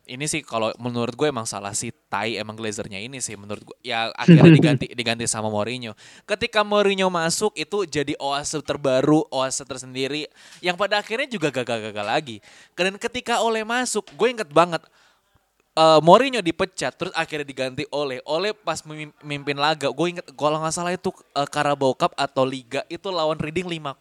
[0.04, 3.78] ini sih kalau menurut gue emang salah si Tai emang Glazernya ini sih menurut gue
[3.88, 5.94] ya akhirnya diganti diganti sama Mourinho.
[6.26, 10.28] Ketika Mourinho masuk itu jadi oase terbaru, oase tersendiri
[10.60, 12.38] yang pada akhirnya juga gagal-gagal lagi.
[12.74, 14.84] Dan ketika Ole masuk, gue inget banget
[15.74, 20.62] eh Mourinho dipecat terus akhirnya diganti oleh oleh pas memim- memimpin laga gue inget kalau
[20.62, 23.98] nggak salah itu eh, Carabao Cup atau Liga itu lawan Reading 5-0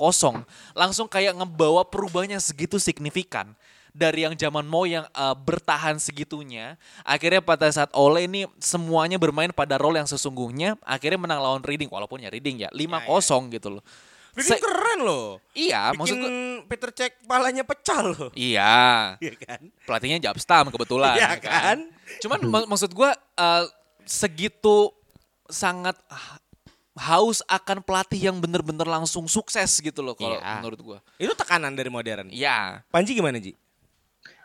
[0.77, 3.57] langsung kayak ngebawa perubahannya segitu signifikan.
[3.93, 9.53] Dari yang zaman Mo yang eh, bertahan segitunya akhirnya pada saat Ole ini semuanya bermain
[9.53, 13.85] pada role yang sesungguhnya akhirnya menang lawan Reading walaupun ya Reading ya 5-0 gitu loh
[14.33, 15.45] Ini Se- keren loh.
[15.53, 16.31] iya Bikin maksud gue
[16.67, 18.29] Peter Cech palanya pecah loh.
[18.33, 18.73] iya
[19.25, 19.61] Iya kan?
[19.83, 21.79] pelatihnya Jabstam kebetulan Iya ya kan?
[22.19, 23.65] Cuman mak- maksud gua eh,
[24.03, 24.89] segitu
[25.47, 26.41] sangat ha-
[26.95, 30.53] haus akan pelatih yang bener-bener langsung sukses gitu loh kalau Iya.
[30.59, 30.99] menurut gua.
[31.17, 32.29] Itu tekanan dari modern.
[32.29, 32.81] Iya.
[32.89, 33.53] Panji gimana Ji?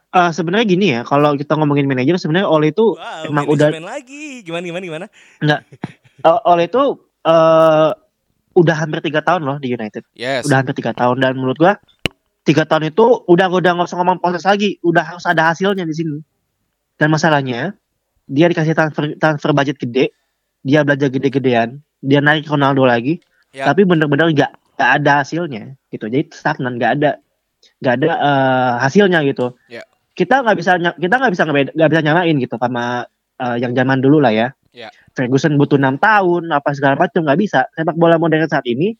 [0.09, 4.39] Eh, sebenarnya gini ya, kalau kita ngomongin manajer sebenarnya Ole itu Wow, emang udah lagi.
[4.41, 5.05] Gimana gimana gimana?
[5.37, 5.61] enggak.
[6.17, 6.83] Eh, Ole itu
[7.21, 7.91] eh
[8.57, 10.01] udah hampir tiga tahun loh di United.
[10.17, 10.49] Yes.
[10.49, 11.77] Udah hampir tiga tahun dan menurut gua
[12.41, 15.93] tiga tahun itu udah udah nggak usah ngomong proses lagi, udah harus ada hasilnya di
[15.93, 16.17] sini.
[16.97, 17.77] Dan masalahnya
[18.25, 20.09] dia dikasih transfer transfer budget gede,
[20.65, 23.21] dia belajar gede-gedean, dia naik Ronaldo lagi,
[23.53, 23.69] Ya.
[23.69, 26.09] tapi bener-bener nggak nggak ada hasilnya gitu.
[26.09, 27.11] Jadi stagnan, nggak ada
[27.83, 29.53] nggak ada eh, hasilnya gitu.
[29.69, 29.85] Ya.
[30.17, 33.05] Kita nggak bisa kita nggak bisa nggak bisa nyamain gitu sama
[33.37, 34.47] eh, yang zaman dulu lah ya.
[34.73, 34.89] Ya.
[35.17, 37.65] Ferguson butuh enam tahun apa segala macam nggak bisa.
[37.73, 38.93] Sepak bola modern saat ini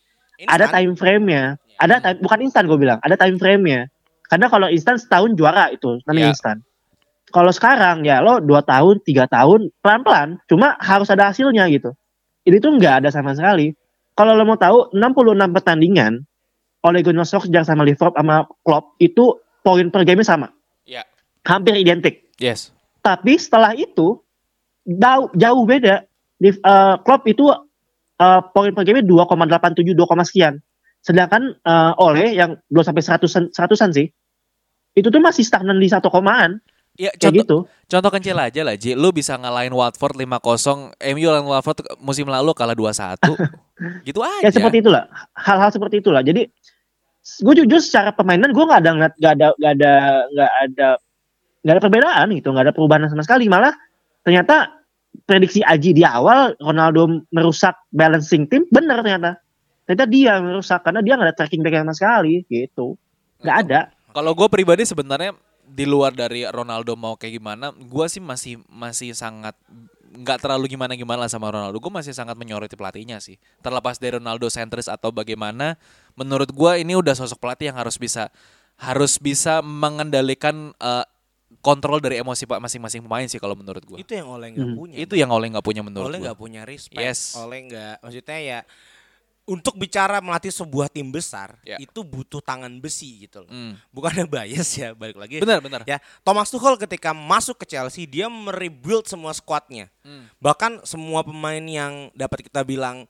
[0.49, 0.73] ada Instan.
[0.73, 1.43] time frame-nya.
[1.77, 3.86] Ada time, bukan instan gue bilang, ada time frame-nya.
[4.25, 6.03] Karena kalau instan setahun juara itu Ya.
[6.10, 6.58] namanya instan.
[7.30, 10.41] Kalau sekarang ya lo dua tahun, tiga tahun, pelan-pelan.
[10.49, 11.93] Cuma harus ada hasilnya gitu.
[12.49, 13.77] Ini tuh nggak ada sama sekali.
[14.17, 16.25] Kalau lo mau tahu, 66 pertandingan
[16.82, 20.49] Ole Gunnar Solskjaer sama Liverpool sama Klopp itu poin per game sama.
[20.88, 21.03] Ya.
[21.45, 22.32] Hampir identik.
[22.41, 22.71] Yes.
[23.03, 24.23] Tapi setelah itu
[24.88, 26.08] jauh, jauh beda.
[26.39, 27.52] Di, eh, Klopp itu
[28.17, 30.58] eh, poin per game 2,87 2, sekian.
[31.04, 34.08] Sedangkan eh, Ole yang belum sampai 100-an 100-an sih.
[34.97, 36.63] Itu tuh masih stagnan di satu komaan
[36.97, 37.58] Ya, kayak contoh, gitu.
[37.93, 38.97] contoh kecil aja lah, Ji.
[38.97, 43.21] Lu bisa ngalahin Watford 5-0, MU lawan Watford musim lalu kalah 2-1.
[44.10, 44.41] gitu aja.
[44.41, 45.06] Ya seperti itulah.
[45.38, 46.26] Hal-hal seperti itulah.
[46.26, 46.50] Jadi
[47.38, 49.91] gue jujur secara permainan gue nggak ada nggak ada nggak ada
[50.32, 50.88] nggak ada
[51.60, 53.76] nggak ada perbedaan gitu nggak ada perubahan sama sekali malah
[54.23, 54.76] ternyata
[55.25, 59.41] prediksi Aji di awal Ronaldo merusak balancing tim benar ternyata
[59.88, 62.99] ternyata dia merusak karena dia nggak ada tracking back sama sekali gitu
[63.41, 63.82] nggak ada
[64.17, 69.12] Kalau gue pribadi sebenarnya di luar dari Ronaldo mau kayak gimana, gue sih masih masih
[69.12, 69.53] sangat
[70.17, 71.77] nggak terlalu gimana gimana sama Ronaldo.
[71.84, 73.36] Gue masih sangat menyoroti pelatihnya sih.
[73.60, 75.75] Terlepas dari Ronaldo sentris atau bagaimana,
[76.15, 78.32] menurut gue ini udah sosok pelatih yang harus bisa
[78.80, 81.06] harus bisa mengendalikan eh,
[81.67, 83.99] kontrol dari emosi pak masing-masing pemain sih kalau menurut gue.
[83.99, 84.77] Itu yang Oleh nggak Hmm.
[84.77, 84.95] punya.
[84.95, 86.25] Itu yang Oleh nggak punya menurut Oleh gue.
[86.25, 86.95] nggak punya respect.
[86.97, 87.36] Yes.
[87.36, 88.60] Oleh nggak, maksudnya ya
[89.47, 91.80] untuk bicara melatih sebuah tim besar Ya.
[91.80, 93.47] itu butuh tangan besi gitu loh.
[93.47, 93.80] Hmm.
[93.89, 95.39] Bukannya bias ya, balik lagi.
[95.39, 95.82] Benar benar.
[95.84, 99.88] Ya, Thomas Tuchel ketika masuk ke Chelsea dia merebuild semua skuadnya.
[100.01, 100.27] Hmm.
[100.38, 103.08] Bahkan semua pemain yang dapat kita bilang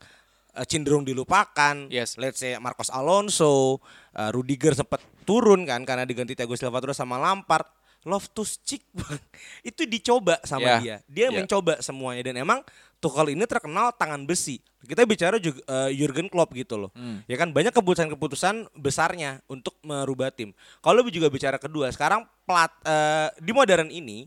[0.54, 1.86] eh, cenderung dilupakan.
[1.90, 2.18] Yes.
[2.18, 7.18] Let's say Marcos Alonso, eh, Rudiger sempat turun kan karena diganti Thiago Silva terus sama
[7.18, 7.66] Lampard.
[8.08, 9.20] Loftus Cheek Bang.
[9.62, 10.78] itu dicoba sama Ya.
[10.80, 10.96] dia.
[11.06, 11.36] Dia Ya.
[11.36, 12.64] mencoba semuanya dan emang
[12.98, 14.58] Tuchel ini terkenal tangan besi.
[14.82, 16.90] Kita bicara juga eh, Jurgen Klopp gitu loh.
[16.96, 17.22] Hmm.
[17.28, 20.50] Ya kan banyak keputusan-keputusan besarnya untuk merubah tim.
[20.80, 24.26] Kalau lu juga bicara kedua, sekarang pelat eh, di modern ini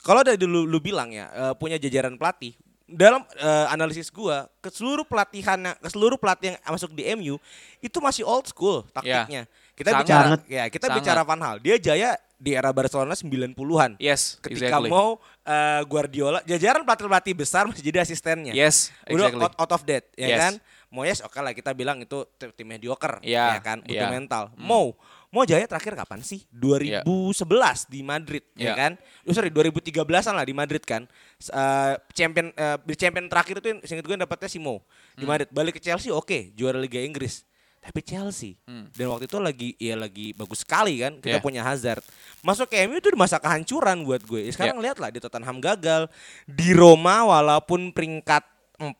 [0.00, 2.52] kalau dari dulu lu bilang ya eh, punya jajaran pelatih
[2.84, 7.38] dalam eh, analisis gua ke seluruh pelatihan ke seluruh pelatih yang masuk di MU
[7.78, 9.46] itu masih old school taktiknya.
[9.80, 10.04] Kita Sangat.
[10.04, 10.98] bicara ya, kita Sangat.
[11.00, 11.56] bicara Van Hal.
[11.58, 13.96] Dia jaya di era Barcelona 90-an.
[13.96, 14.88] Yes, Ketika exactly.
[14.88, 19.40] mau eh, Guardiola, jajaran pelatih-pelatih besar masih jadi asistennya Yes, udah exactly.
[19.42, 20.38] out, out of date ya Yes.
[20.38, 20.54] kan
[20.88, 24.10] Moyes oke lah kita bilang itu tim, tim mediocre Iya, ya kan butuh iya.
[24.10, 24.62] mental Hmm.
[24.64, 24.86] mau
[25.28, 27.06] mau jaya terakhir kapan sih 2011
[27.86, 28.74] di Madrid ya Iya.
[28.74, 31.06] kan oh, sorry 2013an lah di Madrid kan
[31.40, 35.30] eh, champion eh, di champion terakhir itu yang- gue yang dapetnya si Mo di Hmm.
[35.30, 37.46] Madrid balik ke Chelsea oke juara Liga Inggris
[37.80, 38.60] tapi Chelsea.
[38.62, 38.92] Hmm.
[38.92, 41.42] dan waktu itu lagi ya lagi bagus sekali kan kita Iya.
[41.42, 42.04] punya Hazard.
[42.40, 44.46] Masuk ke MU itu di masa kehancuran buat gue.
[44.46, 44.84] Ya, sekarang Iya.
[44.84, 46.12] lihat lah di Tottenham gagal.
[46.44, 48.44] Di Roma walaupun peringkat
[48.76, 48.92] 4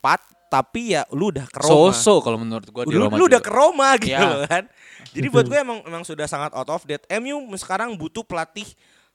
[0.48, 1.92] tapi ya lu udah ke Roma.
[1.92, 4.64] So-so kalau menurut gue di lu, Roma lu udah ke Roma gitu loh kan.
[5.10, 7.04] Jadi buat gue emang emang sudah sangat out of date.
[7.14, 8.66] MU sekarang butuh pelatih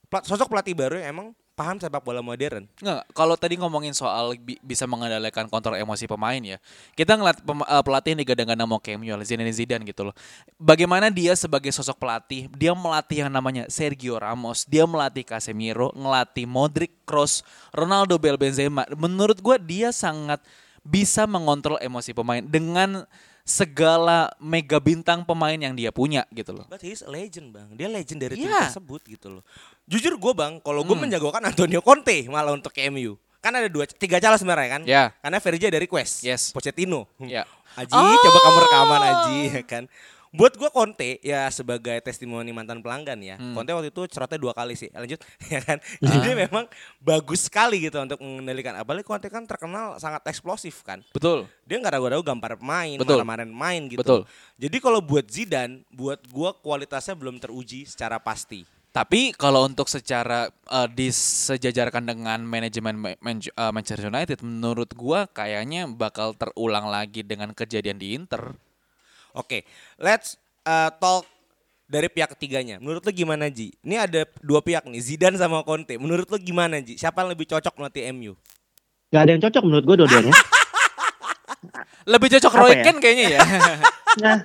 [0.06, 4.36] plat- sosok pelatih baru yang emang paham sepak bola modern Nggak, kalau tadi ngomongin soal
[4.36, 6.60] bi- bisa mengendalikan kontrol emosi pemain ya.
[6.94, 10.16] Kita ngeliat pem- eh, pelatih yang digadang-gadang mau ke MU, Zinedine Zidane gitu loh.
[10.60, 16.44] Bagaimana dia sebagai sosok pelatih, dia melatih yang namanya Sergio Ramos, dia melatih Casemiro, ngelatih
[16.44, 17.42] Modric, Kroos,
[17.72, 18.84] Ronaldo, Bel Benzema.
[18.94, 20.44] Menurut gua dia sangat
[20.86, 23.08] bisa mengontrol emosi pemain dengan
[23.46, 26.66] segala mega bintang pemain yang dia punya gitu loh.
[26.66, 28.68] but he is a legend bang dia legend dari tim Iya.
[28.68, 29.44] tersebut gitu loh
[29.86, 31.06] jujur gue bang kalau gue Hmm.
[31.06, 35.14] menjagokan Antonio Conte malah untuk ke MU kan ada dua tiga calon sebenarnya kan Ya.
[35.22, 36.50] karena Verja dari Quest Yes.
[36.50, 37.46] Pochettino Ya.
[37.76, 38.18] Aji Oh.
[38.18, 39.84] coba kamu rekaman Aji ya kan
[40.36, 43.52] buat gue Conte ya sebagai testimoni mantan pelanggan ya Hmm.
[43.54, 45.20] Conte waktu itu cerotnya dua kali sih lanjut
[45.54, 46.38] ya kan jadi Ah.
[46.38, 46.66] memang
[47.00, 51.48] bagus sekali gitu untuk mengendalikan apalagi Conte kan terkenal sangat eksplosif kan Betul.
[51.64, 53.24] dia nggak ragu-ragu gampar Betul.
[53.24, 54.22] marah-marahin main gitu Betul.
[54.56, 60.48] jadi kalau buat Zidane buat gue kualitasnya belum teruji secara pasti Tapi kalau untuk secara
[60.48, 67.20] eh, disejajarkan dengan manajemen Ma- Man- eh, Manchester United, menurut gua kayaknya bakal terulang lagi
[67.20, 68.56] dengan kejadian di Inter.
[69.36, 69.68] Oke,
[70.00, 71.28] let's uh, talk
[71.86, 72.80] dari pihak ketiganya.
[72.80, 73.76] Menurut lo gimana Ji?
[73.84, 76.00] Ini ada dua pihak nih, Zidane sama Conte.
[76.00, 76.96] Menurut lo gimana Ji?
[76.96, 78.34] Siapa yang lebih cocok melatih MU?
[79.06, 80.34] nggak ada yang cocok menurut gue dua-duanya
[82.12, 82.84] Lebih cocok Apa Roy ya?
[82.84, 83.40] Keane kayaknya ya.
[84.24, 84.38] Nah,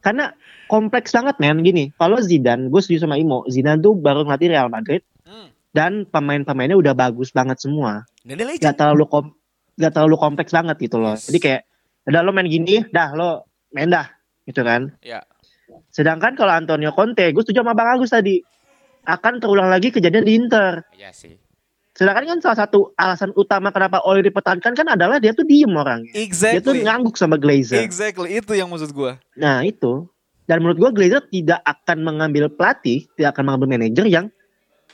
[0.00, 0.24] karena
[0.68, 1.88] kompleks banget men gini.
[1.96, 3.44] Kalau Zidane, gue setuju sama Imo.
[3.48, 5.50] Zidane tuh baru ngelatih Real Madrid Hmm.
[5.74, 8.06] dan pemain-pemainnya udah bagus banget semua.
[8.22, 9.34] Gak terlalu kom
[9.74, 11.18] gak terlalu kompleks banget gitu loh.
[11.18, 11.26] Yes.
[11.28, 11.62] Jadi kayak
[12.06, 13.42] udah lo main gini, dah lo
[13.74, 14.06] main dah
[14.46, 14.94] gitu kan.
[15.02, 15.26] Ya.
[15.90, 18.40] Sedangkan kalau Antonio Conte, gue setuju sama Bang Agus tadi.
[19.06, 20.82] Akan terulang lagi kejadian di Inter.
[20.94, 21.38] Iya sih.
[21.96, 26.12] Sedangkan kan salah satu alasan utama kenapa Oli dipertahankan kan adalah dia tuh diem orangnya.
[26.12, 26.84] Dia tuh Exactly.
[26.84, 27.80] ngangguk sama Glazer.
[27.80, 29.16] Exactly, itu yang maksud gua.
[29.32, 30.04] Nah itu.
[30.46, 34.26] Dan menurut gue Glazer tidak akan mengambil pelatih, tidak akan mengambil manajer yang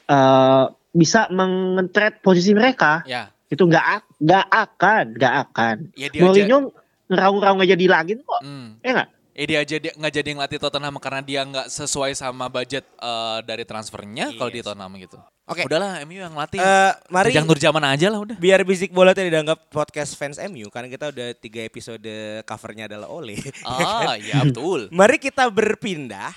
[0.07, 3.03] eh, bisa mengetret posisi mereka.
[3.05, 3.35] Ya.
[3.51, 5.77] Itu nggak nggak akan, nggak akan.
[5.99, 6.09] Ya.
[6.23, 6.73] Mourinho
[7.11, 8.41] ngeraung-raung aja di langit kok.
[8.47, 8.79] Hmm.
[8.81, 9.11] Ya nggak?
[9.33, 13.39] Eh dia aja dia nggak jadi ngelatih Tottenham karena dia nggak sesuai sama budget eh,
[13.43, 14.67] dari transfernya kalau di Yes.
[14.69, 15.17] Tottenham gitu.
[15.43, 15.65] Oke.
[15.65, 16.61] Udahlah MU yang ngelatih.
[16.61, 18.37] Eh, mari Jajang Nurjaman aja lah udah.
[18.37, 22.05] biar bisik bola tidak dianggap podcast fans MU karena kita udah tiga episode
[22.45, 23.41] covernya adalah Ole.
[23.65, 24.87] Ah, ya betul.
[24.95, 26.31] Mari kita berpindah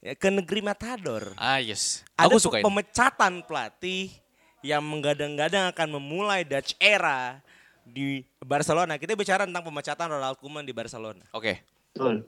[0.00, 1.36] ya, ke negeri Matador.
[1.36, 2.00] Ah, yes.
[2.16, 2.64] Ada Aku suka ini.
[2.64, 4.08] pemecatan pelatih
[4.64, 7.38] yang menggadang-gadang akan memulai Dutch era
[7.84, 8.96] di Barcelona.
[8.96, 11.22] Kita bicara tentang pemecatan Ronald Koeman di Barcelona.
[11.30, 11.60] Oke.
[11.92, 12.24] Betul.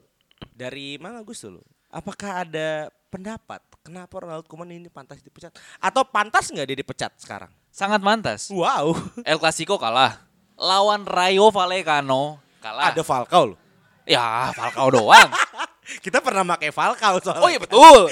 [0.53, 1.61] Dari mana Gus dulu?
[1.89, 5.57] Apakah ada pendapat kenapa Ronald Koeman ini pantas dipecat?
[5.81, 7.49] Atau pantas nggak dia dipecat sekarang?
[7.73, 8.47] Sangat mantas.
[8.53, 8.93] Wow,
[9.25, 10.21] El Clasico kalah.
[10.55, 12.93] Lawan Rayo Vallecano kalah.
[12.93, 13.59] ada Falcao loh.
[14.05, 15.29] Ya, Falcao doang.
[16.05, 17.41] Kita pernah pakai Falcao soalnya.
[17.41, 18.09] Oh iya betul.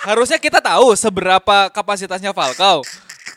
[0.00, 2.82] Harusnya kita tahu seberapa kapasitasnya Falcao.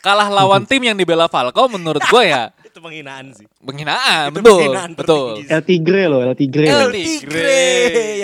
[0.02, 2.50] Kalah lawan tim yang dibela Falcao menurut gue ya
[2.84, 3.48] penghinaan sih.
[3.64, 4.28] penghinaan.
[4.28, 5.32] Itu betul, penghinaan betul.
[5.48, 6.68] El Tigre loh, El Tigre.
[6.68, 6.92] El.
[6.92, 7.56] Tigre.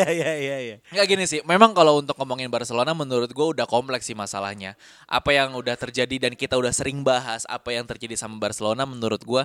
[0.01, 0.77] Ya ya ya ya.
[0.93, 4.77] Nggak gini sih, memang kalau untuk ngomongin Barcelona menurut gue udah kompleks sih masalahnya.
[5.09, 9.25] Apa yang udah terjadi dan kita udah sering bahas apa yang terjadi sama Barcelona menurut
[9.25, 9.45] gue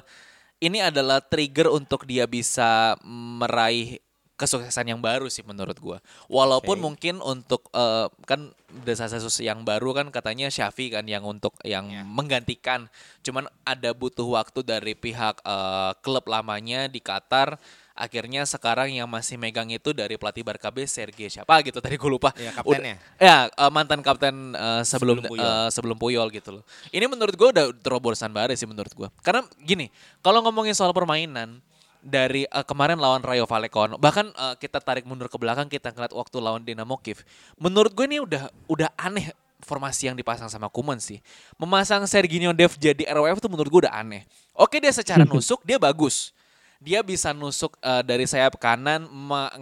[0.64, 4.00] ini adalah trigger untuk dia bisa meraih
[4.36, 5.98] kesuksesan yang baru sih menurut gua.
[6.28, 6.84] Walaupun Oke.
[6.84, 8.52] mungkin untuk eh, kan
[8.84, 12.92] desas-desus yang baru kan katanya Xavi kan yang untuk yang menggantikan.
[13.24, 17.56] Cuman ada butuh waktu dari pihak eh, klub lamanya di Qatar.
[17.96, 22.12] Akhirnya sekarang yang masih megang itu dari pelatih Barca B Sergei siapa gitu tadi gue
[22.12, 22.36] lupa.
[22.36, 22.96] Iya, Udah- kaptennya.
[23.16, 25.48] ya eh, mantan kapten eh, sebelum Sebelum Puyol.
[25.48, 26.64] eh, sebelum Puyol gitu loh.
[26.92, 29.08] Ini menurut gue udah terobosan baru sih menurut gue.
[29.24, 29.88] Karena gini,
[30.20, 31.64] kalau ngomongin soal permainan
[32.06, 36.14] dari eh, kemarin lawan Rayo Vallecano, bahkan eh, kita tarik mundur ke belakang kita ngeliat
[36.14, 37.26] waktu lawan Dinamo Kiev.
[37.58, 39.34] Menurut gue ini udah udah aneh
[39.66, 41.18] formasi yang dipasang sama Kuman sih.
[41.58, 44.30] Memasang Serginho Dev jadi RWF tuh menurut gue udah aneh.
[44.54, 46.30] Oke dia secara nusuk dia bagus.
[46.78, 49.10] Dia bisa nusuk eh, dari sayap kanan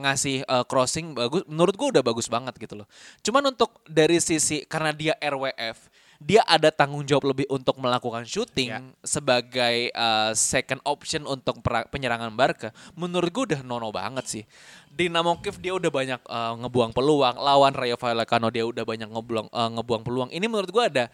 [0.04, 1.48] ngasih eh, crossing bagus.
[1.48, 2.88] Menurut gue udah bagus banget gitu loh.
[3.24, 5.88] Cuman untuk dari sisi karena dia RWF,
[6.24, 8.80] dia ada tanggung jawab lebih untuk melakukan shooting Ya.
[9.04, 11.60] sebagai eh, second option untuk
[11.92, 12.72] penyerangan Barca.
[12.96, 14.44] Menurut gue udah nono banget sih.
[14.88, 17.36] Dinamo Kiev dia udah banyak eh, ngebuang peluang.
[17.36, 20.30] Lawan Rayo Vallecano dia udah banyak ngebuang eh, ngebuang peluang.
[20.32, 21.06] Ini menurut gue ada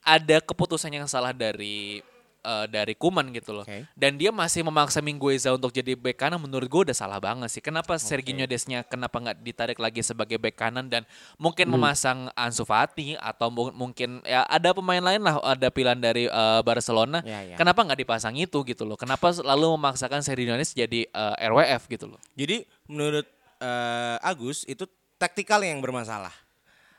[0.00, 2.00] ada keputusan yang salah dari
[2.44, 3.64] eh, dari Kuman gitu loh.
[3.64, 3.88] Oke.
[3.92, 7.58] Dan dia masih memaksa Mingueza untuk jadi bek kanan menurut gue udah salah banget sih.
[7.58, 11.02] Kenapa Serginho Desnya kenapa nggak ditarik lagi sebagai bek kanan dan
[11.34, 11.74] mungkin Hmm.
[11.74, 16.60] memasang Ansu Fati atau mu- mungkin ya ada pemain lain lah ada pilihan dari eh,
[16.60, 17.24] Barcelona.
[17.24, 17.56] Ya, ya.
[17.56, 18.94] Kenapa nggak dipasang itu gitu loh?
[18.94, 22.20] Kenapa selalu memaksakan Serginho Des jadi eh, RWF gitu loh?
[22.34, 23.24] Jadi menurut
[23.58, 24.84] eh, Agus itu
[25.16, 26.34] taktikal yang bermasalah.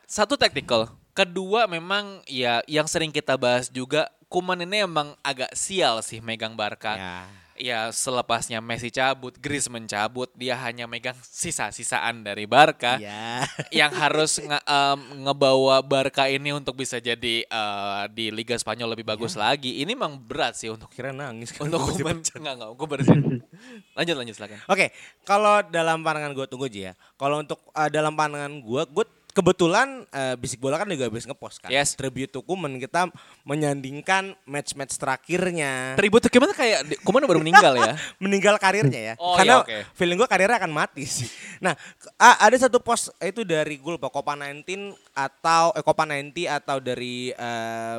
[0.06, 4.06] Satu tactical, kedua memang ya yang sering kita bahas juga
[4.36, 7.00] Kuman ini emang agak sial sih megang Barca.
[7.00, 7.16] Ya.
[7.56, 13.48] Ya selepasnya Messi cabut, Griezmann cabut, dia hanya megang sisa-sisaan dari Barca Ya.
[13.80, 19.08] yang harus nge- em, ngebawa Barca ini untuk bisa jadi eh, di Liga Spanyol lebih
[19.08, 19.80] bagus lagi.
[19.80, 22.20] Ini memang berat sih untuk Kira nangis kan untuk gua Kuman.
[22.20, 23.24] Enggak enggak, gue bersihin.
[23.96, 24.60] lanjut lanjut silakan.
[24.68, 24.92] Oke,
[25.24, 26.94] kalau dalam pandangan gue tunggu aja ya.
[27.16, 31.60] Kalau untuk eh, dalam pandangan gue, gue kebetulan eh, bisik bola kan juga habis ngepost
[31.60, 31.68] kan.
[31.68, 32.00] Yes.
[32.00, 33.12] Tribute to Kuman kita
[33.44, 36.00] menyandingkan match-match terakhirnya.
[36.00, 38.00] Tribut tuh gimana kayak Kuman baru meninggal ya?
[38.24, 39.14] meninggal karirnya ya.
[39.20, 39.92] Oh, Karena iya, oke.
[39.92, 41.28] feeling gue karirnya akan mati sih.
[41.60, 41.76] Nah,
[42.16, 44.64] ada satu post itu dari gue lupa Copa 19
[45.12, 47.98] atau eh, Copa 90 atau dari eh,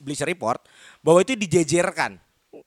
[0.00, 0.64] Bleacher Report
[1.04, 2.16] bahwa itu dijejerkan.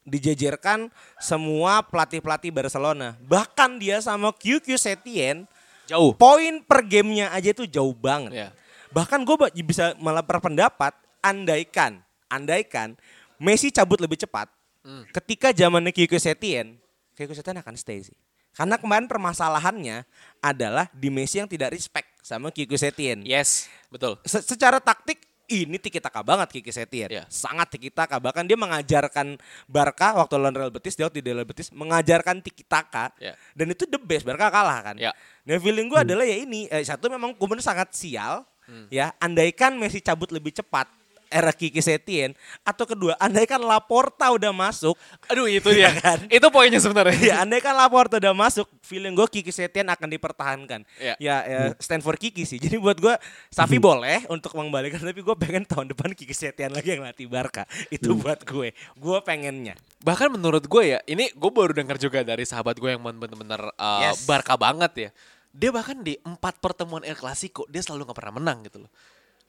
[0.05, 3.17] Dijejerkan semua pelatih-pelatih Barcelona.
[3.25, 5.49] Bahkan dia sama QQ Setien
[5.85, 6.15] Jauh.
[6.15, 8.31] poin per gamenya aja tuh jauh banget.
[8.31, 8.49] Ya.
[8.89, 12.93] Bahkan gue bisa malah berpendapat andaikan, andaikan
[13.35, 14.47] Messi cabut lebih cepat
[14.79, 15.07] Hmm.
[15.09, 16.75] ketika zamannya Kiko Setien,
[17.15, 18.15] Kiko Setien akan stay sih.
[18.51, 20.03] Karena kemarin permasalahannya
[20.37, 23.23] adalah di Messi yang tidak respect sama Kiko Setien.
[23.23, 24.19] Yes, betul.
[24.27, 27.07] Se- secara taktik ini tiki taka banget Kiki Setien.
[27.07, 27.23] Iya.
[27.27, 28.19] Sangat tiki taka.
[28.19, 32.63] Bahkan dia mengajarkan Barca waktu lawan Real Betis, dia waktu di Real Betis mengajarkan tiki
[32.63, 33.11] taka.
[33.19, 33.39] Iya.
[33.55, 34.23] Dan itu the best.
[34.23, 34.95] Barca kalah kan.
[34.99, 35.11] Iya.
[35.43, 38.47] Nah feeling gue adalah ya ini eh, satu memang Kuman sangat sial
[38.87, 39.11] ya.
[39.17, 40.87] Andaikan Messi cabut lebih cepat
[41.27, 42.29] era Kiki Setien
[42.61, 44.93] atau kedua andaikan Laporta udah masuk
[45.25, 46.21] Aduh itu dia kan?
[46.29, 47.17] Itu poinnya sebenarnya.
[47.17, 51.17] ya andaikan Laporta udah masuk feeling gue Kiki Setien akan dipertahankan Iya.
[51.17, 53.17] ya, ya stand for Kiki sih jadi buat gue
[53.49, 57.65] Safi boleh untuk mengembalikan tapi gue pengen tahun depan Kiki Setien lagi yang latih Barca
[57.89, 62.43] itu buat gue gue pengennya Bahkan menurut gue ya, ini gue baru dengar juga dari
[62.43, 64.27] sahabat gue yang bener-bener uh, Yes.
[64.27, 65.09] Barca banget ya.
[65.53, 68.91] Dia bahkan di empat pertemuan El Clasico dia selalu nggak pernah menang gitu loh.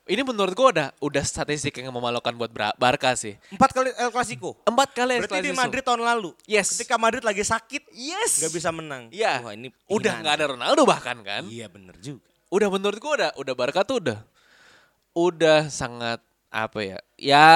[0.04, 3.40] Ini menurut gue udah udah statistik yang memalukan buat Barca sih.
[3.50, 5.62] empat kali El Clasico Empat kali El berarti di Clasico.
[5.64, 6.76] Madrid tahun lalu Yes.
[6.76, 8.36] ketika Madrid lagi sakit Yes.
[8.38, 9.40] nggak bisa menang Iya.
[9.40, 11.48] Wah, ini udah nggak ada Ronaldo bahkan kan.
[11.48, 12.20] iya bener juga
[12.52, 14.18] Udah menurut gue udah udah Barca tuh udah
[15.14, 16.98] udah sangat apa ya?
[17.16, 17.48] Ya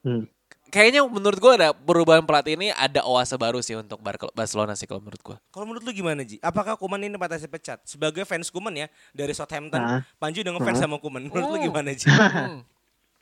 [0.00, 0.30] Hmm.
[0.70, 4.86] Kayaknya menurut gue ada perubahan pelatih ini ada oase baru sih untuk Bar- Barcelona sih
[4.86, 5.36] kalau menurut gue.
[5.50, 6.38] Kalau menurut lu gimana Ji?
[6.38, 7.82] Apakah Kuman ini patah pecat?
[7.82, 10.00] Sebagai fans Kuman ya dari Southampton, Nah.
[10.16, 11.26] Panji udah ngefans sama Kuman.
[11.26, 12.06] Menurut lu gimana Ji?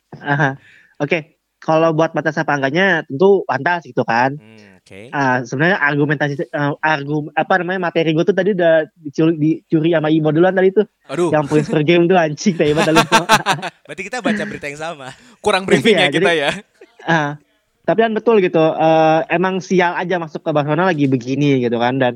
[0.09, 0.57] Hmm.
[0.97, 4.33] Oke, kalau buat batas apa enggaknya tentu pantas gitu kan.
[4.35, 5.13] Hmm, Oke.
[5.13, 10.09] Ah, sebenarnya argumentasi eh, argum apa namanya materi gue tuh tadi udah dicuri, dicuri sama
[10.09, 10.89] Imo duluan tadi tuh.
[11.05, 13.05] Aduh, Yang points per game tuh anjing banget lu.
[13.85, 15.07] Berarti kita baca berita yang sama.
[15.39, 16.51] kurang briefing Iya, ya kita jadi- ya.
[17.05, 17.39] Ah,
[17.87, 18.59] tapi kan betul gitu.
[18.59, 22.13] eh, emang sial aja masuk ke Barcelona lagi begini gitu kan dan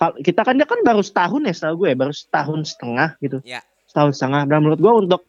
[0.00, 3.44] kalau kita kan dia kan baru setahun ya setahu gue baru setahun setengah gitu.
[3.44, 3.60] Ya.
[3.84, 4.48] Setahun setengah.
[4.48, 5.28] Dan menurut gue untuk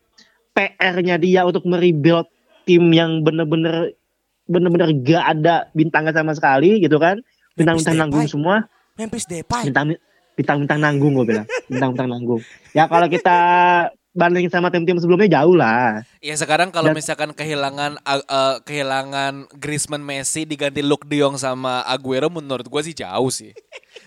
[0.55, 2.31] PR-nya dia untuk merebuild
[2.63, 3.91] tim yang bener-bener
[4.47, 7.19] bener-bener gak ada bintangnya sama sekali gitu kan.
[7.59, 8.71] Bintang-bintang nanggung semua.
[8.95, 9.67] Memphis Depay.
[9.67, 9.99] Bintang
[10.39, 11.47] bintang-bintang nanggung gue bilang.
[11.67, 12.41] Bintang-bintang nanggung.
[12.71, 13.37] Ya kalau kita
[14.11, 16.03] bandingin sama tim-tim sebelumnya jauh lah.
[16.19, 21.39] Ya sekarang kalau Dan- misalkan kehilangan uh, uh, kehilangan Griezmann Messi diganti Luke De Jong
[21.39, 23.55] sama Aguero menurut gue sih jauh sih.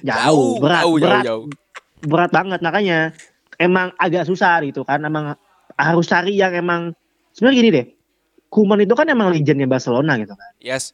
[0.05, 1.47] Jauh, berat, jauh, berat, jauh.
[2.05, 2.99] berat banget makanya
[3.57, 5.33] emang agak susah gitu kan emang
[5.75, 6.93] harus cari yang emang
[7.33, 7.87] sebenarnya gini deh
[8.53, 10.93] Kuman itu kan emang legendnya Barcelona gitu kan Yes.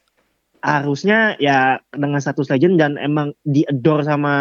[0.60, 4.34] harusnya ya dengan status legend dan emang diadore sama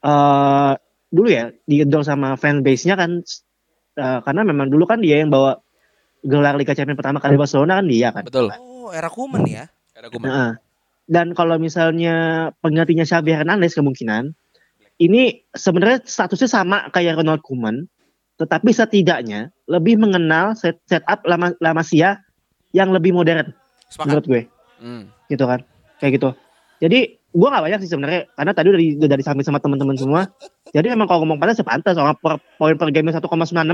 [0.00, 0.72] eh
[1.08, 3.24] dulu ya diadore sama fanbase-nya kan
[3.96, 5.56] eh, karena memang dulu kan dia yang bawa
[6.22, 8.50] gelar Liga Champions pertama kali Barcelona kan dia kan Betul.
[8.58, 9.68] Oh, era Kuman ya.
[9.94, 10.26] Ada Kuman.
[10.28, 10.50] Nah,
[11.08, 14.32] dan kalau misalnya penggantinya Xavi Hernandez kemungkinan
[14.98, 17.86] ini sebenarnya statusnya sama kayak Ronald Koeman,
[18.34, 22.18] tetapi setidaknya lebih mengenal set setup lama La Masia
[22.74, 23.54] yang lebih modern
[23.88, 24.04] Sepakat.
[24.04, 24.42] menurut gue,
[24.82, 25.06] Hmm.
[25.30, 25.62] gitu kan,
[26.02, 26.30] kayak gitu.
[26.82, 30.22] Jadi gue nggak banyak sih sebenarnya karena tadi udah, di- udah sama teman-teman semua.
[30.74, 33.22] Jadi emang kalau ngomong pantas ya pantas, soalnya per, poin per game 1,96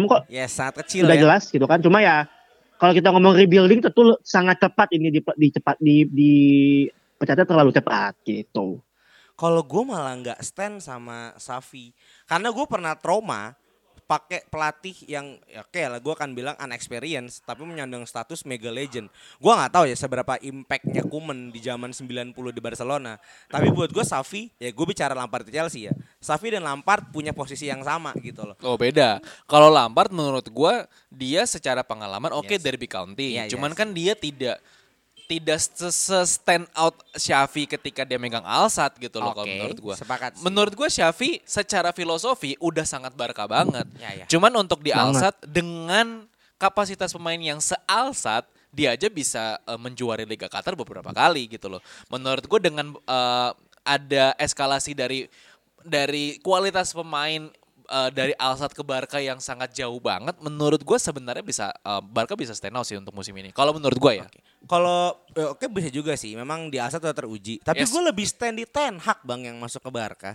[0.05, 1.23] kok Yes, sangat kecil udah ya.
[1.25, 1.81] jelas gitu kan.
[1.81, 2.29] Cuma ya
[2.77, 6.33] kalau kita ngomong rebuilding tentu sangat cepat ini di, di cepat di di
[7.17, 8.85] pecatnya terlalu cepat gitu.
[9.35, 11.91] Kalau gue malah nggak stand sama Safi.
[12.29, 13.57] Karena gue pernah trauma
[14.05, 19.09] pakai pelatih yang ya oke lah gue akan bilang unexperienced tapi menyandang status mega legend.
[19.41, 23.17] Gue nggak tahu ya seberapa impactnya Kuman di zaman 90 di Barcelona.
[23.49, 25.93] Tapi buat gue Safi ya gue bicara Lampard di Chelsea ya.
[26.21, 28.57] Safi dan Lampard punya posisi yang sama gitu loh.
[28.65, 29.21] Oh beda.
[29.45, 32.63] Kalau Lampard menurut gua dia secara pengalaman oke Yes.
[32.63, 33.35] Derby County.
[33.35, 33.79] Iya, Cuman yes.
[33.79, 34.57] kan dia tidak
[35.25, 39.95] tidak se-stand out Xavi ketika dia megang Alsat gitu loh kalau Oke, menurut gua.
[39.97, 40.45] sepakat sih.
[40.45, 43.89] Menurut gua Xavi secara filosofi udah sangat Barca banget.
[43.97, 44.27] Ya, ya.
[44.29, 44.93] Cuman untuk di.
[44.93, 46.29] Alsat dengan
[46.61, 51.81] kapasitas pemain yang sealsat dia aja bisa eh, menjuari Liga Qatar beberapa kali gitu loh.
[52.11, 53.51] Menurut gue dengan eh,
[53.85, 55.29] ada eskalasi dari
[55.85, 57.53] dari kualitas pemain
[57.87, 62.35] eh, dari Alsat ke Barca yang sangat jauh banget, menurut gue sebenarnya bisa eh, Barca
[62.35, 63.51] bisa stand out sih untuk musim ini.
[63.51, 64.27] Kalau menurut gue ya.
[64.65, 67.61] Kalau eh, oke bisa juga sih, memang di Alsat sudah teruji.
[67.61, 67.93] Tapi Yes.
[67.93, 70.33] gue lebih stand di Ten Hag bang yang masuk ke Barca.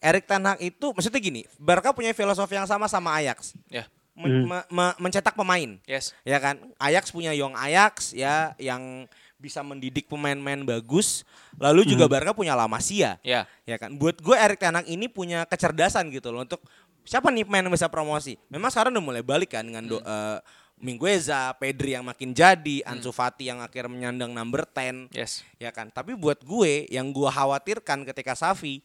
[0.00, 3.52] Erik Ten Hag itu maksudnya gini, Barca punya filosofi yang sama sama Ajax.
[3.68, 3.84] Ya.
[4.12, 6.12] Men- me- me- mencetak pemain, Yes.
[6.22, 6.60] ya kan?
[6.76, 9.08] Ajax punya Young Ajax ya yang
[9.42, 11.26] bisa mendidik pemain-pemain bagus.
[11.58, 13.50] Lalu juga Barca punya La Masia, Ya.
[13.66, 13.90] ya kan?
[13.98, 16.62] Buat gue Erik Ten Hag ini punya kecerdasan gitu loh untuk
[17.02, 18.38] siapa nih pemain yang bisa promosi.
[18.46, 20.38] Memang sekarang udah mulai balik kan dengan do, eh,
[20.78, 25.46] Mingueza, Pedri yang makin jadi, Ansu Fati yang akhirnya menyandang number 10 Yes.
[25.54, 28.82] ya kan tapi buat gue yang gue khawatirkan ketika Safi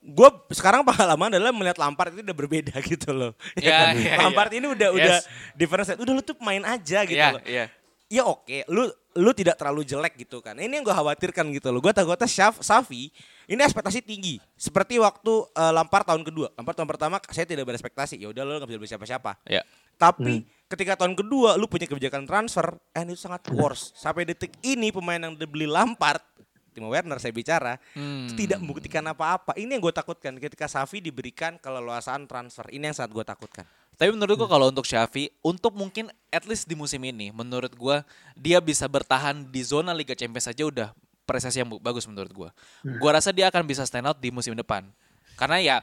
[0.00, 3.94] gue sekarang pengalaman adalah melihat Lampard itu udah berbeda gitu loh Ya, kan?
[4.00, 4.56] ya, Lampard ya.
[4.58, 4.96] ini udah Yes.
[4.98, 5.16] udah
[5.54, 5.98] different set.
[6.00, 7.64] udah lu tuh main aja gitu Iya, loh iya.
[8.10, 10.58] Ya oke, lu lu tidak terlalu jelek gitu kan.
[10.58, 11.78] Ini yang gue khawatirkan gitu loh.
[11.78, 13.14] Gue takutnya Syaf, Safi
[13.46, 14.42] ini ekspektasi tinggi.
[14.58, 16.50] Seperti waktu eh, Lampard tahun kedua.
[16.58, 18.18] Lampard tahun pertama saya tidak berespektasi.
[18.18, 19.38] Ya udah lu gak bisa beli siapa-siapa.
[19.46, 19.62] Ya.
[19.94, 23.94] Tapi ketika tahun kedua lu punya kebijakan transfer, and itu sangat worse.
[23.94, 26.22] Sampai detik ini pemain yang dibeli Lampard,
[26.70, 28.30] Timo Werner saya bicara, Hmm.
[28.38, 29.58] tidak membuktikan apa-apa.
[29.58, 32.70] Ini yang gue takutkan ketika Safi diberikan keleluasaan transfer.
[32.70, 33.66] Ini yang sangat gue takutkan.
[34.00, 38.00] Tapi menurut gua kalau untuk Xavi, untuk mungkin at least di musim ini, menurut gua
[38.32, 40.88] dia bisa bertahan di zona Liga Champions saja udah
[41.28, 42.50] prestasi yang bagus menurut gua.
[42.96, 44.88] Gua rasa dia akan bisa stand out di musim depan.
[45.36, 45.76] Karena ya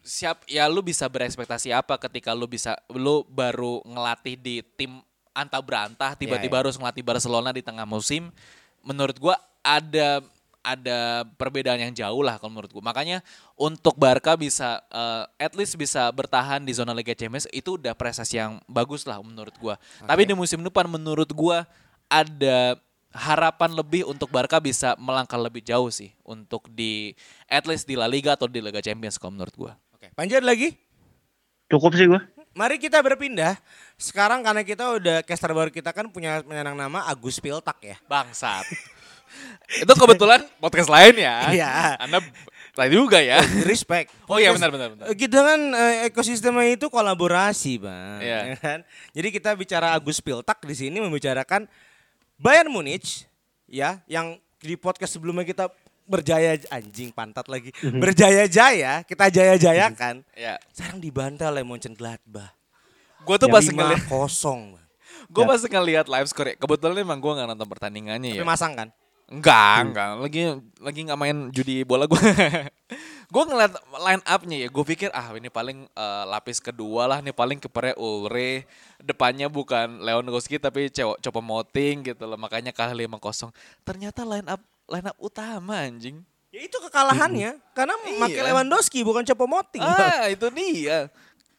[0.00, 5.04] siap ya lu bisa berekspektasi apa ketika lu bisa lu baru ngelatih di tim
[5.36, 8.32] antah berantah tiba-tiba harus ngelatih Barcelona di tengah musim.
[8.80, 10.24] Menurut gua ada
[10.68, 12.84] ada perbedaan yang jauh lah kalau menurut gua.
[12.84, 13.24] Makanya
[13.56, 18.36] untuk Barca bisa eh, at least bisa bertahan di zona Liga Champions itu udah prestasi
[18.36, 19.80] yang bagus lah menurut gua.
[20.04, 21.64] Tapi di musim depan menurut gua
[22.12, 22.76] ada
[23.08, 27.16] harapan lebih untuk Barca bisa melangkah lebih jauh sih untuk di
[27.48, 29.72] at least di La Liga atau di Liga Champions kalau menurut gua.
[29.96, 30.76] Oke, Panjat lagi?
[31.68, 32.20] Cukup sih gue.
[32.56, 33.60] Mari kita berpindah.
[34.00, 37.96] Sekarang karena kita udah caster baru kita kan punya menyenang nama Agus Piltak ya.
[38.08, 38.64] Bangsat.
[39.68, 41.36] Itu kebetulan podcast lain ya.
[41.52, 41.70] Iya.
[42.00, 42.18] Anda
[42.78, 43.42] lain juga ya.
[43.66, 44.14] Respect.
[44.26, 45.06] Oh iya, Podcast- benar, benar, benar.
[45.10, 48.22] Eh, Kita kan eh, ekosistemnya itu kolaborasi, Bang.
[48.22, 48.40] Iya.
[48.54, 48.78] Ya kan?
[49.10, 51.66] Jadi kita bicara Agus Piltak di sini membicarakan
[52.38, 53.26] Bayern Munich
[53.66, 55.66] ya yang di podcast sebelumnya kita
[56.06, 57.68] berjaya anjing pantat lagi.
[57.82, 60.24] Berjaya-jaya, kita jaya-jayakan.
[60.32, 60.56] Ya.
[60.72, 62.56] Sekarang dibantai oleh Mönchengladbach.
[63.22, 64.86] Gue tuh Ya, pas Lima ngeliat, kosong, Bang.
[65.28, 66.48] gue pas ngeliat live score.
[66.48, 68.40] ya, Kebetulan emang gue nggak nonton pertandingannya ya.
[68.40, 68.88] Tapi masang kan?
[69.28, 70.08] Enggak, enggak.
[70.24, 70.42] Lagi
[70.80, 72.16] lagi nggak main judi bola gue.
[73.34, 74.68] gue ngeliat line up-nya ya.
[74.72, 78.64] Gue pikir ah ini paling eh, lapis kedua lah nih paling kipernya Ulre.
[78.96, 82.40] Depannya bukan Lewandowski tapi cewek Copo Moting gitu loh.
[82.40, 83.52] Makanya kalah 5-0.
[83.84, 86.24] Ternyata line up line up utama anjing.
[86.48, 88.46] Ya itu kekalahannya karena pakai Iya.
[88.48, 89.84] Lewandowski bukan Choupo-Moting.
[89.84, 91.12] Ah, itu dia.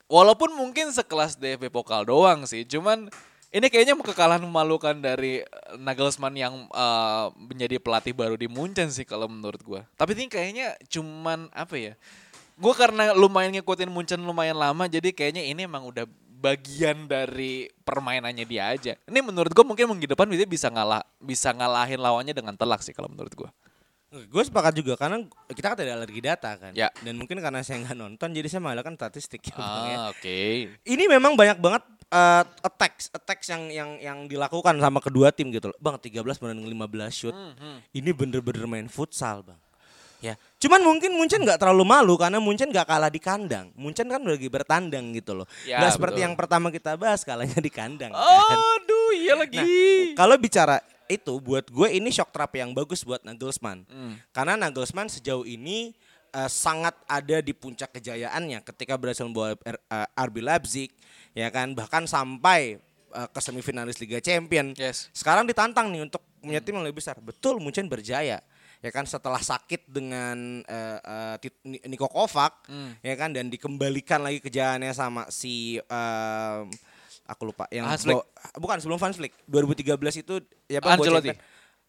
[0.09, 3.05] Walaupun mungkin sekelas DFB Pokal doang sih, cuman
[3.50, 9.06] ini kayaknya kekalahan memalukan dari eh, Nagelsmann yang eh, menjadi pelatih baru di Munchen sih
[9.06, 9.82] kalau menurut gua.
[9.97, 11.93] Tapi ini kayaknya cuman apa ya?
[12.60, 16.06] Gua karena lumayan ngikutin Munchen lumayan lama, jadi kayaknya ini emang udah
[16.39, 18.93] bagian dari permainannya dia aja.
[19.10, 22.93] Ini menurut gua mungkin minggu depan dia bisa ngalah bisa ngalahin lawannya dengan telak sih
[22.93, 23.50] kalau menurut gua.
[24.10, 25.22] Gue sepakat juga karena
[25.54, 26.74] kita kan tidak alergi data kan.
[26.74, 26.89] Ya.
[27.06, 29.62] Dan mungkin karena saya nggak nonton jadi saya mengandalkan statistik ya, ya.
[29.62, 30.41] Ah, oke.
[30.82, 35.70] Ini memang banyak banget eh, attacks, attacks yang yang yang dilakukan sama kedua tim gitu
[35.70, 35.78] loh.
[35.78, 36.76] Bang 13 banding 15
[37.10, 37.36] shoot.
[37.36, 39.57] Hmm, Ini bener-bener main futsal, Bang.
[40.20, 40.36] Ya.
[40.60, 43.72] Cuman mungkin Munchen nggak terlalu malu karena Munchen nggak kalah di kandang.
[43.72, 45.47] Munchen kan lagi bertandang gitu loh.
[45.64, 48.12] Ya, seperti yang pertama kita bahas kalahnya di kandang.
[48.12, 48.57] kan.
[48.76, 49.55] Aduh, iya lagi.
[49.55, 49.68] Nah,
[50.20, 53.88] kalau bicara itu buat gue ini shock terapi yang bagus buat Nagelsmann.
[53.88, 54.20] Hmm.
[54.30, 55.95] Karena Nagelsmann sejauh ini
[56.30, 60.91] eh, sangat ada di puncak kejayaannya ketika berhasil membawa R- eh, RB Leipzig
[61.32, 62.78] ya kan bahkan sampai
[63.10, 64.74] eh, ke semifinalis Liga Champion.
[64.74, 65.10] Yes.
[65.12, 67.18] Sekarang ditantang nih untuk punya tim yang lebih besar.
[67.18, 68.40] Betul Munchen berjaya.
[68.80, 70.64] Ya kan setelah sakit dengan
[71.36, 72.96] Tit- Ni- Niko Kovac Hmm.
[73.00, 76.64] ya kan dan dikembalikan lagi kejayaannya sama si em,
[77.26, 78.24] aku lupa yang bawa-
[78.56, 79.84] bukan sebelum Hans Flick 2013
[80.18, 81.36] itu ya bawa Ancelotti.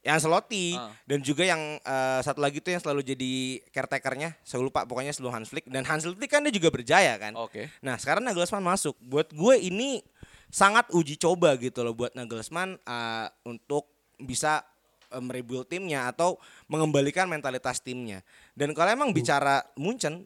[0.00, 0.96] Yang Ancelotti Ah.
[1.04, 3.32] dan juga yang eh, satu lagi tuh yang selalu jadi
[3.68, 5.68] caretakernya saya lupa pokoknya sebelum Hans Flick.
[5.68, 7.36] Dan Hans Flick kan dia juga berjaya kan.
[7.36, 7.68] Oke.
[7.84, 8.96] nah sekarang Nagelsmann masuk.
[9.00, 10.00] Buat gue ini
[10.48, 14.64] sangat uji coba gitu loh buat Nagelsmann eh, untuk bisa
[15.12, 18.24] eh, merebuild timnya atau mengembalikan mentalitas timnya.
[18.56, 20.24] Dan kalau emang bicara Munchen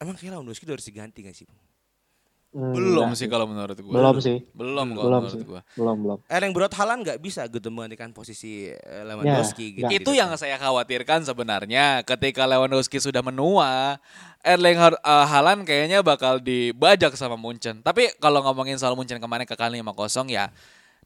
[0.00, 1.44] emang kira Lewandowski udah harus diganti gak sih
[2.50, 3.94] Belum sih kalau menurut gua.
[3.94, 4.42] Belum sih.
[4.50, 5.46] Belum kalau Belum menurut sih.
[5.46, 5.60] gua.
[5.78, 6.18] Belum, belum.
[6.26, 9.86] Erling Braut Haaland nggak bisa gitu menggantikan posisi eh, Lewandowski gitu.
[9.86, 10.02] nggak.
[10.02, 14.02] Itu yang saya khawatirkan sebenarnya ketika Lewandowski sudah menua,
[14.42, 14.98] Erling eh,
[15.30, 17.86] Haaland kayaknya bakal dibajak sama Munchen.
[17.86, 20.50] Tapi kalau ngomongin soal Munchen kemarin kekalahan 5-0 ya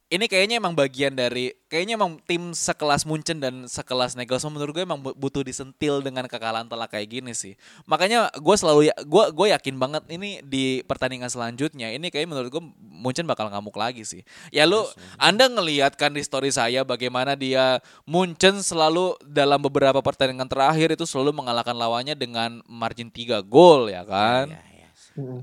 [0.05, 4.85] ini kayaknya emang bagian dari kayaknya emang tim sekelas Munchen dan sekelas Nagelsmann menurut gue
[4.85, 7.57] emang bu- butuh disentil dengan kekalahan telak kayak gini sih.
[7.89, 12.53] Makanya gue selalu ya, gue gue yakin banget ini di pertandingan selanjutnya ini kayak menurut
[12.53, 14.21] gue Munchen bakal ngamuk lagi sih.
[14.53, 14.85] Ya lu
[15.17, 21.09] Anda ngelihat kan di story saya bagaimana dia Munchen selalu dalam beberapa pertandingan terakhir itu
[21.09, 24.53] selalu mengalahkan lawannya dengan margin 3 gol ya kan.
[24.53, 24.89] Ya, ya.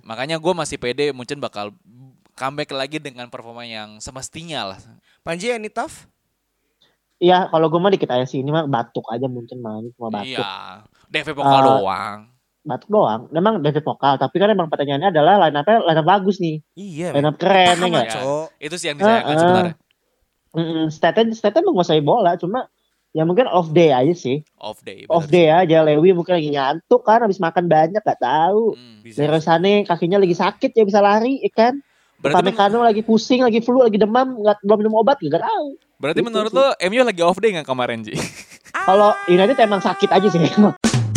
[0.07, 1.75] Makanya gue masih pede Munchen bakal
[2.35, 4.79] comeback lagi dengan performa yang semestinya lah.
[5.23, 6.09] Panji any tough?
[7.23, 8.43] Iya, kalau gue mah dikit aja sih.
[8.43, 10.43] Ini mah batuk aja mungkin main cuma batuk.
[10.43, 12.19] Iya, DV Pokal Eh, doang.
[12.67, 13.21] Batuk doang.
[13.31, 16.59] Memang DV Pokal, tapi kan emang pertanyaannya adalah line up-nya line up bagus nih.
[16.75, 17.15] Iya.
[17.15, 18.07] Line up keren ya enggak?
[18.11, 18.47] Ya, Cok.
[18.59, 19.39] Itu sih yang disayangkan Eh, eh.
[19.39, 19.75] sebenarnya.
[20.53, 22.67] Mm, menguasai bola, cuma
[23.15, 24.43] ya mungkin off day aja sih.
[24.59, 25.05] Off day.
[25.07, 28.75] Off day aja Lewi mungkin lagi ngantuk kan habis makan banyak gak tahu.
[28.75, 29.39] Hmm.
[29.39, 31.51] Sané kakinya lagi sakit ya bisa lari ya
[32.23, 35.75] Berarti, men- Upamecano lagi pusing, lagi flu, lagi demam, nggak belum minum obat gak tahu.
[35.99, 36.59] berarti Itu menurut sih.
[36.59, 38.15] lo MU lagi off day nggak kemarin Ji?
[38.89, 40.39] Kalau United emang sakit aja sih.